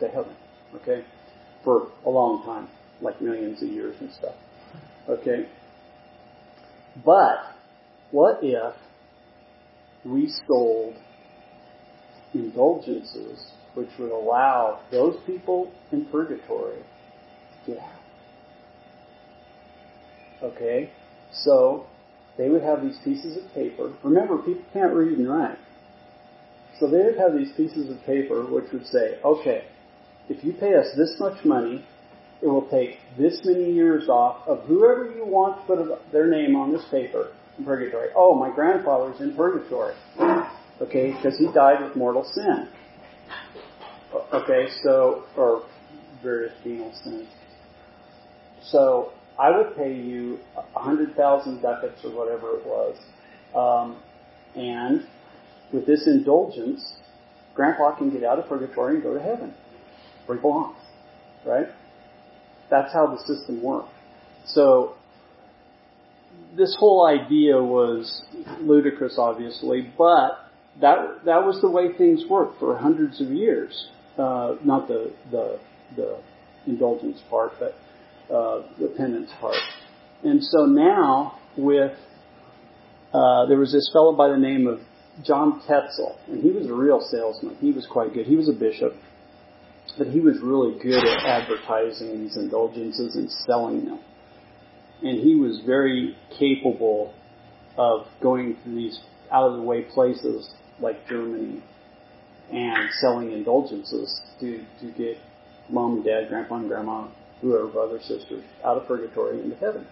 to 0.00 0.08
heaven. 0.08 0.34
Okay? 0.76 1.04
For 1.62 1.88
a 2.06 2.10
long 2.10 2.42
time, 2.46 2.68
like 3.02 3.20
millions 3.20 3.62
of 3.62 3.68
years 3.68 3.94
and 4.00 4.10
stuff. 4.12 4.36
Okay? 5.06 5.50
But, 7.04 7.40
what 8.10 8.38
if 8.42 8.74
we 10.02 10.32
sold 10.46 10.96
indulgences 12.32 13.52
which 13.74 13.88
would 13.98 14.10
allow 14.10 14.80
those 14.90 15.16
people 15.26 15.72
in 15.90 16.04
purgatory 16.06 16.78
to 17.66 17.72
get 17.72 17.78
out? 17.78 18.00
Okay? 20.42 20.90
So, 21.32 21.86
they 22.36 22.48
would 22.48 22.62
have 22.62 22.82
these 22.82 22.98
pieces 23.04 23.36
of 23.36 23.52
paper. 23.54 23.92
Remember, 24.02 24.38
people 24.38 24.64
can't 24.72 24.92
read 24.92 25.18
and 25.18 25.28
write. 25.28 25.58
So 26.80 26.88
they 26.88 26.98
would 26.98 27.16
have 27.16 27.34
these 27.34 27.52
pieces 27.56 27.90
of 27.90 28.02
paper 28.04 28.44
which 28.44 28.72
would 28.72 28.86
say, 28.86 29.18
okay, 29.24 29.64
if 30.28 30.42
you 30.42 30.52
pay 30.52 30.74
us 30.74 30.86
this 30.96 31.14
much 31.20 31.44
money, 31.44 31.84
it 32.42 32.46
will 32.46 32.68
take 32.68 32.98
this 33.18 33.40
many 33.44 33.72
years 33.72 34.08
off 34.08 34.46
of 34.48 34.64
whoever 34.64 35.12
you 35.14 35.24
want 35.24 35.60
to 35.60 35.66
put 35.66 36.12
their 36.12 36.28
name 36.28 36.56
on 36.56 36.72
this 36.72 36.84
paper 36.90 37.32
in 37.58 37.64
purgatory. 37.64 38.08
Oh, 38.16 38.34
my 38.34 38.52
grandfather's 38.52 39.20
in 39.20 39.36
purgatory. 39.36 39.94
Okay, 40.80 41.12
because 41.12 41.38
he 41.38 41.46
died 41.52 41.84
with 41.84 41.94
mortal 41.94 42.24
sin. 42.34 42.68
Okay, 44.14 44.68
so, 44.82 45.24
or 45.36 45.64
various 46.22 46.52
venial 46.62 46.92
sins. 47.02 47.28
So, 48.62 49.12
I 49.38 49.56
would 49.56 49.74
pay 49.76 49.94
you 49.94 50.38
a 50.76 50.80
hundred 50.80 51.16
thousand 51.16 51.62
ducats 51.62 52.04
or 52.04 52.10
whatever 52.10 52.58
it 52.58 52.66
was, 52.66 52.96
um, 53.54 54.02
and 54.54 55.06
with 55.72 55.86
this 55.86 56.06
indulgence, 56.06 56.92
Grandpa 57.54 57.96
can 57.96 58.10
get 58.10 58.24
out 58.24 58.38
of 58.38 58.48
purgatory 58.48 58.94
and 58.94 59.02
go 59.02 59.14
to 59.14 59.20
heaven, 59.20 59.54
where 60.26 60.36
he 60.36 60.42
belongs. 60.42 60.76
Right? 61.46 61.66
That's 62.70 62.92
how 62.92 63.06
the 63.06 63.18
system 63.26 63.62
worked. 63.62 63.88
So 64.46 64.94
this 66.56 66.74
whole 66.78 67.06
idea 67.06 67.56
was 67.62 68.22
ludicrous, 68.60 69.16
obviously, 69.18 69.92
but 69.96 70.50
that 70.80 71.24
that 71.24 71.44
was 71.44 71.60
the 71.60 71.70
way 71.70 71.92
things 71.96 72.24
worked 72.28 72.58
for 72.58 72.76
hundreds 72.76 73.20
of 73.20 73.28
years. 73.28 73.88
Uh, 74.18 74.56
not 74.62 74.88
the 74.88 75.12
the 75.30 75.58
the 75.96 76.18
indulgence 76.66 77.20
part, 77.30 77.52
but 77.58 77.74
uh, 78.34 78.62
the 78.78 78.88
penance 78.96 79.30
part. 79.40 79.56
And 80.22 80.42
so 80.42 80.66
now, 80.66 81.38
with 81.56 81.92
uh, 83.12 83.46
there 83.46 83.58
was 83.58 83.72
this 83.72 83.90
fellow 83.92 84.14
by 84.14 84.28
the 84.28 84.36
name 84.36 84.66
of 84.66 84.80
John 85.24 85.60
Tetzel, 85.66 86.18
and 86.28 86.42
he 86.42 86.50
was 86.50 86.66
a 86.66 86.74
real 86.74 87.00
salesman. 87.10 87.56
He 87.60 87.70
was 87.72 87.86
quite 87.90 88.14
good. 88.14 88.26
He 88.26 88.36
was 88.36 88.48
a 88.48 88.52
bishop, 88.52 88.94
but 89.98 90.06
he 90.06 90.20
was 90.20 90.38
really 90.42 90.78
good 90.82 91.04
at 91.04 91.24
advertising 91.24 92.22
these 92.22 92.36
indulgences 92.36 93.16
and 93.16 93.30
selling 93.46 93.84
them. 93.84 94.00
And 95.02 95.20
he 95.20 95.34
was 95.34 95.60
very 95.66 96.16
capable 96.38 97.12
of 97.76 98.06
going 98.22 98.56
to 98.62 98.74
these 98.74 99.00
out 99.30 99.50
of 99.50 99.56
the 99.56 99.62
way 99.62 99.82
places 99.82 100.48
like 100.80 101.06
Germany 101.08 101.62
and 102.52 102.90
selling 103.00 103.32
indulgences 103.32 104.20
to, 104.40 104.64
to 104.80 104.92
get 104.92 105.16
mom 105.70 105.96
and 105.96 106.04
dad, 106.04 106.28
grandpa 106.28 106.56
and 106.56 106.68
grandma, 106.68 107.08
whoever, 107.40 107.66
brother, 107.66 107.98
sisters, 108.00 108.44
out 108.64 108.76
of 108.76 108.86
purgatory 108.86 109.40
into 109.40 109.56
heaven. 109.56 109.86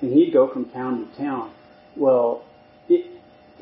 And 0.00 0.12
he'd 0.12 0.32
go 0.32 0.52
from 0.52 0.70
town 0.70 1.08
to 1.08 1.18
town. 1.18 1.52
Well, 1.96 2.44
it, 2.88 3.20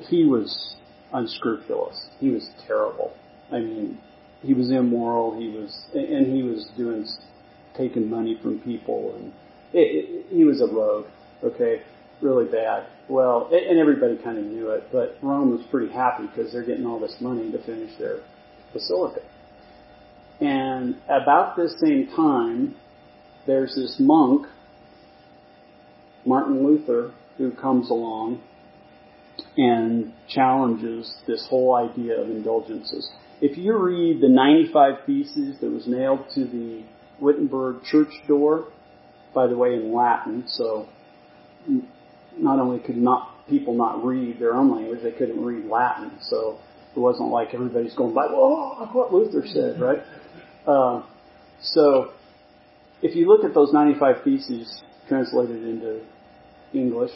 he 0.09 0.25
was 0.25 0.77
unscrupulous. 1.13 2.09
He 2.19 2.31
was 2.31 2.49
terrible. 2.67 3.13
I 3.53 3.61
mean, 3.61 3.99
he 4.43 4.55
was 4.55 4.71
immoral. 4.71 5.39
He 5.39 5.49
was, 5.49 5.87
and 5.95 6.35
he 6.35 6.43
was 6.43 6.69
doing, 6.77 7.07
taking 7.77 8.11
money 8.11 8.39
from 8.43 8.59
people, 8.61 9.15
and 9.17 9.33
it, 9.73 9.79
it, 9.79 10.27
he 10.31 10.45
was 10.45 10.61
a 10.61 10.67
rogue. 10.67 11.07
Okay, 11.45 11.83
really 12.23 12.51
bad. 12.51 12.87
Well, 13.09 13.51
and 13.53 13.79
everybody 13.79 14.17
kind 14.23 14.39
of 14.39 14.45
knew 14.45 14.71
it, 14.71 14.89
but 14.93 15.19
Rome 15.23 15.51
was 15.51 15.67
pretty 15.71 15.93
happy 15.93 16.25
because 16.27 16.53
they're 16.53 16.65
getting 16.65 16.87
all 16.87 17.01
this 17.01 17.17
money 17.21 17.51
to 17.51 17.63
finish 17.65 17.91
their 17.99 18.21
basilica. 18.73 19.21
And 20.41 20.97
about 21.09 21.57
this 21.57 21.75
same 21.85 22.09
time, 22.15 22.75
there's 23.47 23.75
this 23.75 23.97
monk, 23.99 24.47
Martin 26.25 26.65
Luther, 26.65 27.13
who 27.39 27.53
comes 27.53 27.91
along 27.91 28.41
and 29.57 30.13
challenges 30.29 31.13
this 31.27 31.47
whole 31.49 31.75
idea 31.75 32.21
of 32.21 32.29
indulgences. 32.29 33.11
If 33.41 33.59
you 33.59 33.77
read 33.77 34.21
the 34.21 34.29
95 34.29 35.05
Theses 35.07 35.59
that 35.61 35.71
was 35.71 35.87
nailed 35.87 36.27
to 36.35 36.45
the 36.45 36.85
Wittenberg 37.21 37.83
church 37.85 38.13
door, 38.29 38.69
by 39.35 39.47
the 39.47 39.57
way, 39.57 39.75
in 39.75 39.93
Latin, 39.95 40.45
so 40.47 40.89
not 42.39 42.59
only 42.59 42.79
could 42.81 42.97
not 42.97 43.47
people 43.49 43.75
not 43.75 44.05
read 44.05 44.39
their 44.39 44.55
own 44.55 44.75
language, 44.75 45.01
they 45.03 45.13
couldn't 45.13 45.43
read 45.43 45.67
Latin, 45.67 46.13
so 46.21 46.59
it 46.95 46.99
wasn't 46.99 47.31
like 47.31 47.55
everybody's 47.55 47.95
going 47.95 48.15
by, 48.15 48.27
"Whoa, 48.27 48.77
look 48.81 48.95
what 48.95 49.13
Luther 49.13 49.47
said," 49.47 49.81
right? 49.81 50.03
Uh, 50.67 51.03
so, 51.61 52.11
if 53.03 53.15
you 53.17 53.27
look 53.27 53.45
at 53.45 53.55
those 53.55 53.73
95 53.73 54.23
theses 54.23 54.83
translated 55.09 55.63
into 55.65 56.01
English, 56.73 57.13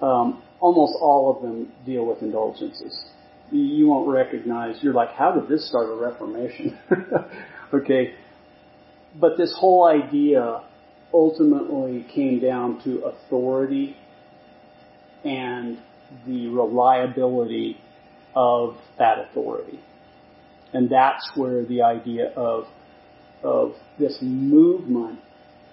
um, 0.00 0.42
almost 0.60 0.94
all 1.00 1.34
of 1.36 1.42
them 1.42 1.72
deal 1.84 2.04
with 2.06 2.22
indulgences. 2.22 3.04
You 3.50 3.86
won't 3.86 4.08
recognize, 4.08 4.82
you're 4.82 4.94
like, 4.94 5.10
how 5.10 5.32
did 5.32 5.48
this 5.48 5.68
start 5.68 5.88
a 5.88 5.94
reformation? 5.94 6.78
okay. 7.74 8.14
But 9.14 9.36
this 9.36 9.52
whole 9.56 9.86
idea 9.86 10.62
ultimately 11.12 12.06
came 12.14 12.40
down 12.40 12.82
to 12.84 13.04
authority 13.04 13.96
and 15.24 15.78
the 16.26 16.48
reliability 16.48 17.78
of 18.34 18.76
that 18.98 19.18
authority. 19.18 19.80
And 20.72 20.90
that's 20.90 21.30
where 21.34 21.64
the 21.64 21.82
idea 21.82 22.32
of, 22.36 22.64
of 23.42 23.74
this 23.98 24.18
movement 24.20 25.20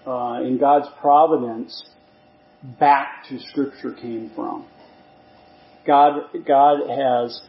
uh, 0.08 0.40
in 0.44 0.58
God's 0.60 0.88
providence 1.02 1.84
back 2.80 3.26
to 3.30 3.40
Scripture 3.40 3.94
came 3.94 4.32
from. 4.36 4.66
God, 5.86 6.30
God 6.48 6.88
has 6.90 7.42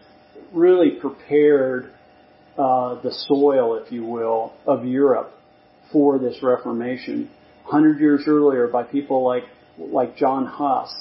really 0.52 0.98
prepared 1.00 1.92
uh, 2.58 3.00
the 3.02 3.12
soil, 3.28 3.76
if 3.76 3.92
you 3.92 4.04
will, 4.04 4.52
of 4.66 4.84
Europe 4.84 5.32
for 5.92 6.18
this 6.18 6.42
Reformation. 6.42 7.30
Hundred 7.64 8.00
years 8.00 8.24
earlier, 8.26 8.66
by 8.68 8.82
people 8.82 9.24
like 9.24 9.44
like 9.78 10.16
John 10.16 10.46
Huss 10.46 10.92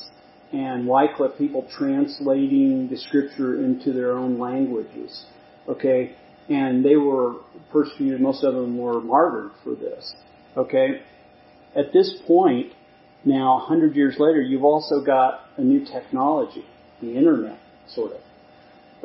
and 0.53 0.87
Wycliffe, 0.87 1.37
people 1.37 1.67
translating 1.75 2.87
the 2.89 2.97
Scripture 2.97 3.63
into 3.63 3.91
their 3.91 4.13
own 4.13 4.39
languages. 4.39 5.25
Okay, 5.67 6.15
and 6.49 6.85
they 6.85 6.95
were 6.95 7.35
persecuted. 7.71 8.21
Most 8.21 8.43
of 8.43 8.53
them 8.53 8.77
were 8.77 9.01
martyred 9.01 9.51
for 9.63 9.75
this. 9.75 10.13
Okay, 10.55 11.01
at 11.75 11.91
this 11.91 12.13
point, 12.27 12.73
now, 13.25 13.57
a 13.57 13.59
hundred 13.59 13.95
years 13.95 14.15
later, 14.19 14.41
you've 14.41 14.65
also 14.65 15.03
got 15.03 15.41
a 15.57 15.61
new 15.61 15.85
technology, 15.85 16.65
the 17.01 17.15
internet, 17.15 17.57
sort 17.87 18.11
of. 18.11 18.21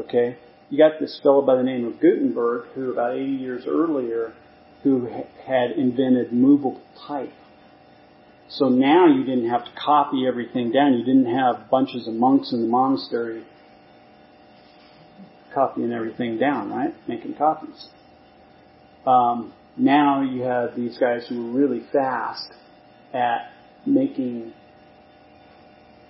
Okay? 0.01 0.37
You 0.71 0.79
got 0.79 1.01
this 1.01 1.19
fellow 1.23 1.43
by 1.43 1.57
the 1.57 1.63
name 1.63 1.87
of 1.87 2.01
Gutenberg, 2.01 2.67
who 2.75 2.93
about 2.93 3.15
80 3.15 3.25
years 3.25 3.65
earlier, 3.67 4.35
who 4.83 5.09
had 5.47 5.73
invented 5.73 6.33
movable 6.33 6.81
type. 7.07 7.33
So 8.51 8.69
now 8.69 9.07
you 9.07 9.25
didn't 9.25 9.51
have 9.51 9.65
to 9.65 9.71
copy 9.73 10.27
everything 10.27 10.73
down. 10.73 10.95
You 10.95 11.05
didn't 11.05 11.35
have 11.35 11.69
bunches 11.71 12.09
of 12.09 12.15
monks 12.15 12.53
in 12.53 12.63
the 12.63 12.69
monastery 12.69 13.45
copying 15.55 15.93
everything 15.93 16.39
down, 16.39 16.71
right? 16.71 16.95
Making 17.09 17.35
copies. 17.35 17.89
Um, 19.07 19.53
now 19.77 20.23
you 20.23 20.43
have 20.43 20.77
these 20.77 20.99
guys 20.99 21.27
who 21.29 21.49
are 21.49 21.59
really 21.59 21.83
fast 21.93 22.49
at 23.13 23.51
making 23.87 24.53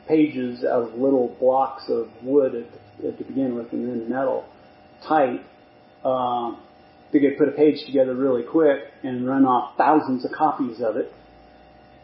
pages 0.07 0.64
out 0.64 0.89
of 0.89 0.95
little 0.95 1.36
blocks 1.41 1.84
of 1.89 2.09
wood 2.22 2.55
at, 2.55 3.07
at 3.07 3.18
to 3.18 3.24
begin 3.24 3.55
with 3.55 3.72
and 3.72 3.89
then 3.89 4.09
metal 4.09 4.49
tight. 5.07 5.45
Um, 6.05 6.61
they 7.12 7.20
could 7.20 7.39
put 7.39 7.49
a 7.49 7.53
page 7.53 7.84
together 7.86 8.14
really 8.14 8.43
quick 8.43 8.80
and 9.03 9.26
run 9.26 9.45
off 9.45 9.76
thousands 9.76 10.24
of 10.24 10.32
copies 10.32 10.80
of 10.80 10.97
it 10.97 11.12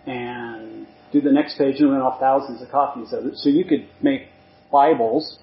and 0.06 0.86
do 1.12 1.20
the 1.20 1.32
next 1.32 1.56
page 1.56 1.80
and 1.80 1.90
run 1.90 2.00
off 2.00 2.20
thousands 2.20 2.60
of 2.60 2.70
copies 2.70 3.12
of 3.12 3.26
it. 3.26 3.36
So 3.36 3.48
you 3.48 3.64
could 3.64 3.88
make 4.02 4.28
Bibles 4.70 5.38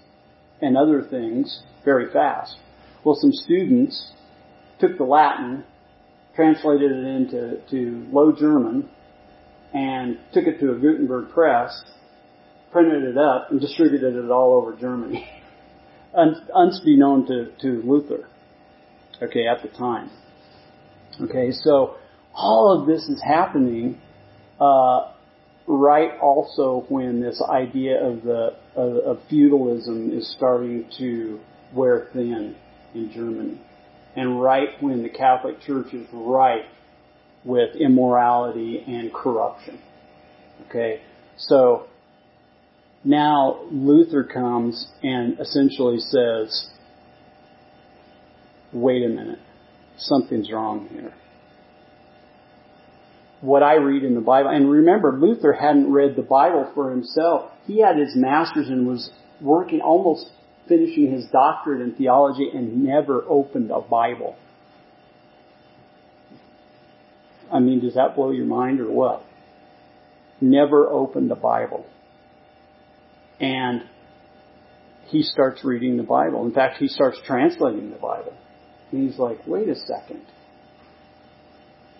and 0.61 0.77
other 0.77 1.01
things 1.09 1.63
very 1.83 2.11
fast. 2.11 2.57
Well, 3.03 3.15
some 3.15 3.31
students 3.31 4.11
took 4.79 4.97
the 4.97 5.03
Latin, 5.03 5.63
translated 6.35 6.91
it 6.91 7.05
into 7.05 7.61
to 7.71 8.07
Low 8.11 8.31
German, 8.31 8.89
and 9.73 10.19
took 10.33 10.45
it 10.45 10.59
to 10.59 10.73
a 10.73 10.75
Gutenberg 10.75 11.31
press, 11.31 11.81
printed 12.71 13.03
it 13.03 13.17
up, 13.17 13.47
and 13.49 13.59
distributed 13.59 14.15
it 14.15 14.29
all 14.29 14.53
over 14.53 14.75
Germany. 14.75 15.27
Unbeknown 16.13 17.25
to, 17.27 17.51
to 17.61 17.81
Luther, 17.87 18.27
okay, 19.21 19.47
at 19.47 19.61
the 19.61 19.69
time. 19.77 20.11
Okay, 21.21 21.51
so 21.51 21.95
all 22.33 22.79
of 22.79 22.87
this 22.87 23.03
is 23.03 23.21
happening 23.25 23.99
uh, 24.61 25.11
right 25.67 26.11
also 26.21 26.85
when 26.87 27.19
this 27.19 27.41
idea 27.49 28.01
of 28.01 28.23
the 28.23 28.55
of, 28.75 28.95
of 28.97 29.19
feudalism 29.29 30.17
is 30.17 30.31
starting 30.37 30.89
to 30.97 31.39
wear 31.73 32.07
thin 32.13 32.55
in 32.93 33.11
Germany, 33.11 33.59
and 34.15 34.41
right 34.41 34.69
when 34.79 35.03
the 35.03 35.09
Catholic 35.09 35.59
Church 35.61 35.93
is 35.93 36.07
ripe 36.13 36.65
with 37.43 37.75
immorality 37.75 38.83
and 38.87 39.13
corruption. 39.13 39.79
Okay, 40.69 41.01
so 41.37 41.87
now 43.03 43.63
Luther 43.71 44.23
comes 44.23 44.87
and 45.01 45.39
essentially 45.39 45.97
says, 45.99 46.69
wait 48.71 49.03
a 49.03 49.09
minute, 49.09 49.39
something's 49.97 50.51
wrong 50.51 50.87
here. 50.91 51.13
What 53.41 53.63
I 53.63 53.75
read 53.75 54.03
in 54.03 54.13
the 54.13 54.21
Bible, 54.21 54.49
and 54.49 54.69
remember, 54.69 55.17
Luther 55.19 55.51
hadn't 55.51 55.91
read 55.91 56.15
the 56.15 56.21
Bible 56.21 56.71
for 56.75 56.91
himself. 56.91 57.51
He 57.65 57.81
had 57.81 57.97
his 57.97 58.15
master's 58.15 58.69
and 58.69 58.87
was 58.87 59.11
working, 59.41 59.81
almost 59.81 60.29
finishing 60.67 61.11
his 61.11 61.25
doctorate 61.31 61.81
in 61.81 61.95
theology 61.95 62.49
and 62.53 62.83
never 62.83 63.23
opened 63.27 63.71
a 63.71 63.81
Bible. 63.81 64.35
I 67.51 67.59
mean, 67.59 67.81
does 67.81 67.95
that 67.95 68.15
blow 68.15 68.31
your 68.31 68.45
mind 68.45 68.79
or 68.79 68.89
what? 68.89 69.23
Never 70.39 70.87
opened 70.87 71.29
the 71.29 71.35
Bible. 71.35 71.85
And 73.39 73.83
he 75.07 75.23
starts 75.23 75.65
reading 75.65 75.97
the 75.97 76.03
Bible. 76.03 76.45
In 76.45 76.53
fact, 76.53 76.77
he 76.77 76.87
starts 76.87 77.19
translating 77.25 77.89
the 77.89 77.97
Bible. 77.97 78.33
And 78.91 79.09
he's 79.09 79.19
like, 79.19 79.39
wait 79.45 79.67
a 79.67 79.75
second. 79.75 80.21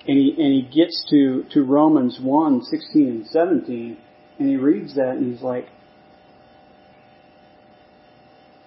And 0.07 0.17
he, 0.17 0.35
and 0.37 0.53
he 0.53 0.61
gets 0.63 1.05
to, 1.11 1.45
to 1.53 1.63
Romans 1.63 2.19
1, 2.21 2.63
16 2.63 3.07
and 3.07 3.27
17, 3.27 3.97
and 4.39 4.49
he 4.49 4.55
reads 4.55 4.95
that 4.95 5.17
and 5.17 5.31
he's 5.31 5.43
like, 5.43 5.67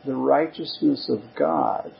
the 0.07 0.14
righteousness 0.14 1.09
of 1.09 1.20
God, 1.37 1.93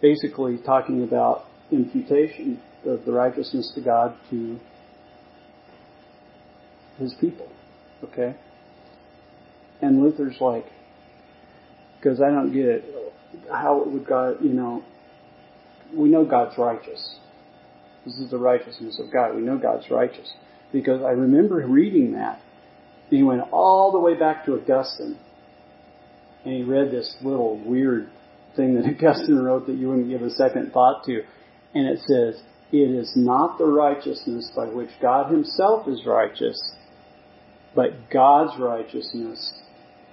basically 0.00 0.58
talking 0.58 1.04
about 1.04 1.44
imputation 1.70 2.60
of 2.84 3.04
the 3.04 3.12
righteousness 3.12 3.70
to 3.74 3.80
God 3.80 4.16
to 4.30 4.58
his 6.98 7.14
people. 7.20 7.48
Okay? 8.02 8.34
And 9.80 10.02
Luther's 10.02 10.40
like, 10.40 10.66
because 11.98 12.20
I 12.20 12.30
don't 12.30 12.52
get 12.52 12.66
it. 12.66 12.84
How 13.50 13.82
would 13.84 14.06
God, 14.06 14.36
you 14.42 14.52
know, 14.52 14.84
we 15.92 16.08
know 16.08 16.24
God's 16.24 16.56
righteous. 16.58 17.18
This 18.04 18.14
is 18.18 18.30
the 18.30 18.38
righteousness 18.38 19.00
of 19.00 19.12
God. 19.12 19.34
We 19.34 19.42
know 19.42 19.58
God's 19.58 19.90
righteous. 19.90 20.32
Because 20.72 21.02
I 21.02 21.10
remember 21.10 21.56
reading 21.66 22.12
that. 22.12 22.40
He 23.10 23.22
went 23.22 23.42
all 23.52 23.92
the 23.92 24.00
way 24.00 24.14
back 24.14 24.44
to 24.46 24.54
Augustine. 24.54 25.18
And 26.44 26.54
he 26.54 26.62
read 26.62 26.90
this 26.90 27.14
little 27.22 27.58
weird 27.64 28.08
thing 28.56 28.74
that 28.74 28.84
Augustine 28.96 29.38
wrote 29.38 29.66
that 29.66 29.76
you 29.76 29.88
wouldn't 29.88 30.08
give 30.08 30.22
a 30.22 30.30
second 30.30 30.72
thought 30.72 31.04
to. 31.04 31.22
And 31.74 31.86
it 31.86 32.00
says, 32.06 32.42
it 32.72 32.90
is 32.90 33.12
not 33.14 33.58
the 33.58 33.66
righteousness 33.66 34.50
by 34.56 34.66
which 34.66 34.90
God 35.00 35.30
himself 35.30 35.86
is 35.88 36.04
righteous, 36.06 36.58
but 37.74 38.10
God's 38.10 38.58
righteousness 38.58 39.52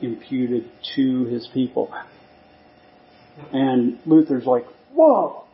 imputed 0.01 0.69
to 0.95 1.25
his 1.25 1.47
people. 1.53 1.91
And 3.51 3.99
Luther's 4.05 4.45
like, 4.45 4.65
whoa! 4.93 5.45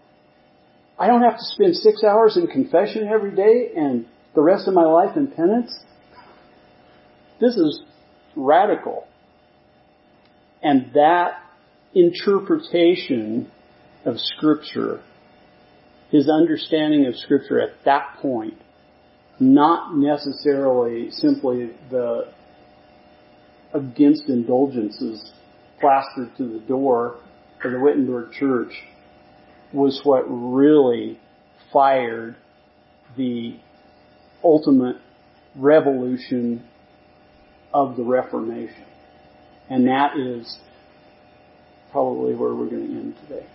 I 1.00 1.08
don't 1.08 1.22
have 1.22 1.38
to 1.38 1.44
spend 1.44 1.76
six 1.76 2.04
hours 2.04 2.38
in 2.38 2.48
confession 2.48 3.08
every 3.08 3.36
day 3.36 3.72
and 3.76 4.06
the 4.36 4.42
rest 4.42 4.68
of 4.68 4.74
my 4.74 4.84
life 4.84 5.16
in 5.16 5.28
penance? 5.28 5.78
This 7.40 7.56
is 7.56 7.82
radical. 8.36 9.08
And 10.64 10.92
that 10.94 11.40
interpretation 11.94 13.52
of 14.06 14.20
Scripture 14.20 15.02
his 16.12 16.30
understanding 16.30 17.06
of 17.06 17.16
Scripture 17.16 17.60
at 17.60 17.84
that 17.86 18.18
point, 18.22 18.56
not 19.40 19.96
necessarily 19.96 21.12
simply 21.12 21.72
the 21.90 22.32
against 23.74 24.24
indulgences 24.30 25.34
plastered 25.80 26.36
to 26.38 26.48
the 26.48 26.60
door 26.60 27.20
of 27.64 27.72
the 27.72 27.80
Wittenberg 27.80 28.32
Church, 28.32 28.72
was 29.74 30.02
what 30.04 30.24
really 30.28 31.20
fired 31.72 32.36
the 33.16 33.58
ultimate 34.44 34.98
revolution 35.56 36.64
of 37.74 37.98
the 37.98 38.04
Reformation. 38.04 38.86
And 39.70 39.88
that 39.88 40.18
is 40.18 40.58
probably 41.92 42.34
where 42.36 42.54
we're 42.54 42.70
going 42.70 42.88
to 42.88 42.94
end 42.94 43.16
today. 43.28 43.46